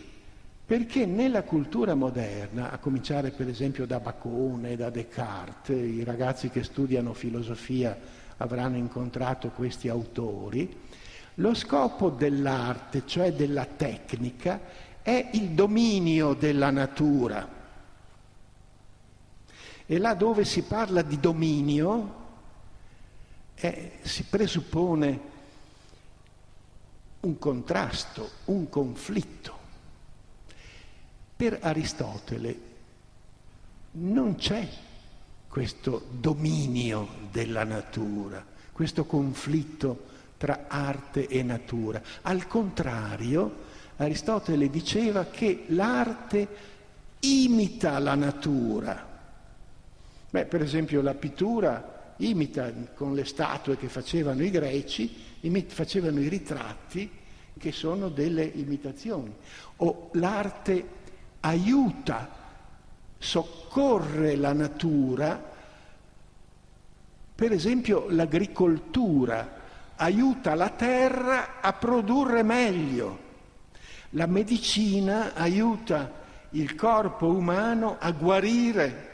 Perché 0.66 1.06
nella 1.06 1.44
cultura 1.44 1.94
moderna, 1.94 2.70
a 2.70 2.78
cominciare 2.78 3.30
per 3.30 3.48
esempio 3.48 3.86
da 3.86 4.00
Bacone, 4.00 4.76
da 4.76 4.90
Descartes, 4.90 5.78
i 5.78 6.04
ragazzi 6.04 6.50
che 6.50 6.62
studiano 6.62 7.14
filosofia 7.14 7.96
avranno 8.36 8.76
incontrato 8.76 9.48
questi 9.48 9.88
autori, 9.88 10.76
lo 11.34 11.54
scopo 11.54 12.10
dell'arte, 12.10 13.04
cioè 13.06 13.32
della 13.32 13.64
tecnica, 13.64 14.92
è 15.04 15.30
il 15.34 15.50
dominio 15.50 16.32
della 16.32 16.70
natura 16.70 17.46
e 19.84 19.98
là 19.98 20.14
dove 20.14 20.46
si 20.46 20.62
parla 20.62 21.02
di 21.02 21.20
dominio 21.20 22.22
eh, 23.54 23.98
si 24.00 24.22
presuppone 24.24 25.20
un 27.20 27.38
contrasto, 27.38 28.30
un 28.46 28.70
conflitto. 28.70 29.58
Per 31.36 31.58
Aristotele 31.60 32.60
non 33.92 34.36
c'è 34.36 34.66
questo 35.48 36.06
dominio 36.10 37.08
della 37.30 37.64
natura, 37.64 38.42
questo 38.72 39.04
conflitto 39.04 40.12
tra 40.38 40.64
arte 40.66 41.28
e 41.28 41.42
natura. 41.42 42.02
Al 42.22 42.46
contrario, 42.46 43.72
Aristotele 43.96 44.68
diceva 44.70 45.26
che 45.26 45.64
l'arte 45.68 46.48
imita 47.20 47.98
la 47.98 48.14
natura. 48.14 49.12
Beh, 50.30 50.46
per 50.46 50.62
esempio 50.62 51.00
la 51.00 51.14
pittura 51.14 52.12
imita 52.18 52.72
con 52.94 53.14
le 53.14 53.24
statue 53.24 53.76
che 53.76 53.88
facevano 53.88 54.42
i 54.42 54.50
greci, 54.50 55.14
facevano 55.68 56.20
i 56.20 56.28
ritratti 56.28 57.10
che 57.56 57.72
sono 57.72 58.08
delle 58.08 58.44
imitazioni. 58.44 59.32
O 59.76 60.10
l'arte 60.14 61.02
aiuta, 61.40 62.28
soccorre 63.18 64.36
la 64.36 64.52
natura, 64.52 65.52
per 67.34 67.52
esempio 67.52 68.06
l'agricoltura 68.08 69.62
aiuta 69.96 70.54
la 70.54 70.70
terra 70.70 71.60
a 71.60 71.72
produrre 71.72 72.42
meglio, 72.42 73.23
la 74.14 74.26
medicina 74.26 75.34
aiuta 75.34 76.22
il 76.50 76.74
corpo 76.74 77.26
umano 77.26 77.96
a 77.98 78.10
guarire 78.12 79.12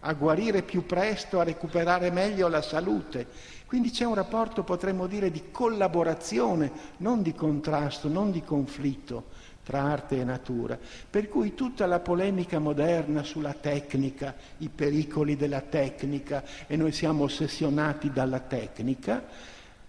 a 0.00 0.12
guarire 0.12 0.62
più 0.62 0.86
presto, 0.86 1.40
a 1.40 1.44
recuperare 1.44 2.10
meglio 2.12 2.46
la 2.46 2.62
salute. 2.62 3.26
Quindi 3.66 3.90
c'è 3.90 4.04
un 4.04 4.14
rapporto, 4.14 4.62
potremmo 4.62 5.08
dire, 5.08 5.32
di 5.32 5.50
collaborazione, 5.50 6.70
non 6.98 7.22
di 7.22 7.34
contrasto, 7.34 8.08
non 8.08 8.30
di 8.30 8.42
conflitto 8.42 9.24
tra 9.64 9.82
arte 9.82 10.20
e 10.20 10.24
natura. 10.24 10.78
Per 11.10 11.28
cui 11.28 11.54
tutta 11.54 11.86
la 11.86 11.98
polemica 11.98 12.60
moderna 12.60 13.24
sulla 13.24 13.54
tecnica, 13.54 14.36
i 14.58 14.68
pericoli 14.68 15.34
della 15.34 15.62
tecnica, 15.62 16.44
e 16.68 16.76
noi 16.76 16.92
siamo 16.92 17.24
ossessionati 17.24 18.12
dalla 18.12 18.38
tecnica, 18.38 19.24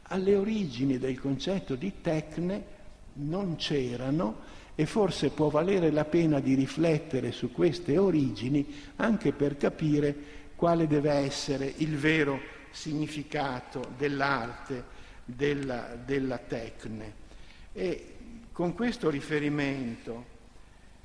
alle 0.10 0.36
origini 0.36 0.98
del 0.98 1.20
concetto 1.20 1.76
di 1.76 2.02
tecne 2.02 2.76
non 3.18 3.56
c'erano 3.56 4.56
e 4.76 4.86
forse 4.86 5.30
può 5.30 5.50
valere 5.50 5.92
la 5.92 6.06
pena 6.06 6.40
di 6.40 6.54
riflettere 6.54 7.32
su 7.32 7.52
queste 7.52 7.98
origini 7.98 8.66
anche 8.98 9.32
per 9.32 9.58
capire 9.58 10.16
quale 10.56 10.88
deve 10.88 11.12
essere 11.12 11.74
il 11.78 11.98
vero 11.98 12.40
significato 12.72 13.94
dell'arte, 13.98 14.84
della, 15.26 15.98
della 16.04 16.38
tecne. 16.38 17.26
E 17.74 18.14
con 18.52 18.74
questo 18.74 19.10
riferimento 19.10 20.36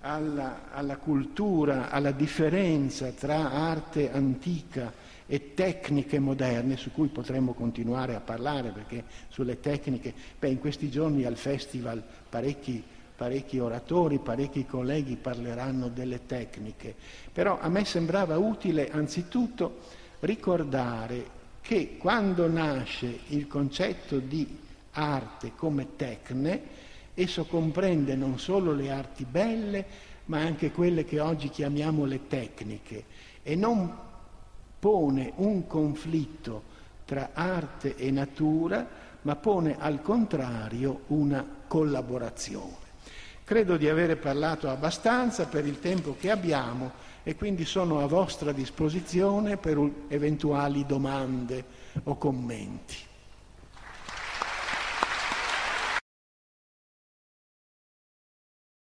alla, 0.00 0.70
alla 0.72 0.96
cultura, 0.96 1.90
alla 1.90 2.10
differenza 2.12 3.10
tra 3.12 3.52
arte 3.52 4.10
antica 4.12 4.92
e 5.32 5.54
tecniche 5.54 6.18
moderne, 6.18 6.76
su 6.76 6.92
cui 6.92 7.08
potremmo 7.08 7.54
continuare 7.54 8.14
a 8.14 8.20
parlare, 8.20 8.68
perché 8.68 9.04
sulle 9.28 9.60
tecniche, 9.60 10.12
beh, 10.38 10.50
in 10.50 10.58
questi 10.58 10.90
giorni 10.90 11.24
al 11.24 11.38
festival 11.38 12.04
parecchi 12.28 12.84
parecchi 13.16 13.58
oratori, 13.58 14.18
parecchi 14.18 14.66
colleghi 14.66 15.16
parleranno 15.16 15.88
delle 15.88 16.26
tecniche, 16.26 16.94
però 17.32 17.58
a 17.58 17.70
me 17.70 17.86
sembrava 17.86 18.36
utile 18.36 18.90
anzitutto 18.90 19.78
ricordare 20.20 21.24
che 21.62 21.96
quando 21.96 22.46
nasce 22.46 23.20
il 23.28 23.46
concetto 23.46 24.18
di 24.18 24.58
arte 24.90 25.52
come 25.56 25.96
tecne, 25.96 26.60
esso 27.14 27.46
comprende 27.46 28.16
non 28.16 28.38
solo 28.38 28.74
le 28.74 28.90
arti 28.90 29.24
belle, 29.24 29.86
ma 30.26 30.40
anche 30.40 30.72
quelle 30.72 31.06
che 31.06 31.20
oggi 31.20 31.48
chiamiamo 31.48 32.04
le 32.04 32.26
tecniche, 32.26 33.04
e 33.42 33.56
non 33.56 34.10
pone 34.82 35.32
un 35.36 35.68
conflitto 35.68 36.64
tra 37.04 37.30
arte 37.34 37.94
e 37.94 38.10
natura, 38.10 38.84
ma 39.22 39.36
pone 39.36 39.76
al 39.78 40.02
contrario 40.02 41.02
una 41.08 41.46
collaborazione. 41.68 42.78
Credo 43.44 43.76
di 43.76 43.88
avere 43.88 44.16
parlato 44.16 44.68
abbastanza 44.68 45.46
per 45.46 45.66
il 45.66 45.78
tempo 45.78 46.16
che 46.18 46.32
abbiamo 46.32 46.90
e 47.22 47.36
quindi 47.36 47.64
sono 47.64 48.00
a 48.00 48.06
vostra 48.06 48.50
disposizione 48.50 49.56
per 49.56 49.78
eventuali 50.08 50.84
domande 50.84 51.64
o 52.02 52.16
commenti. 52.16 52.96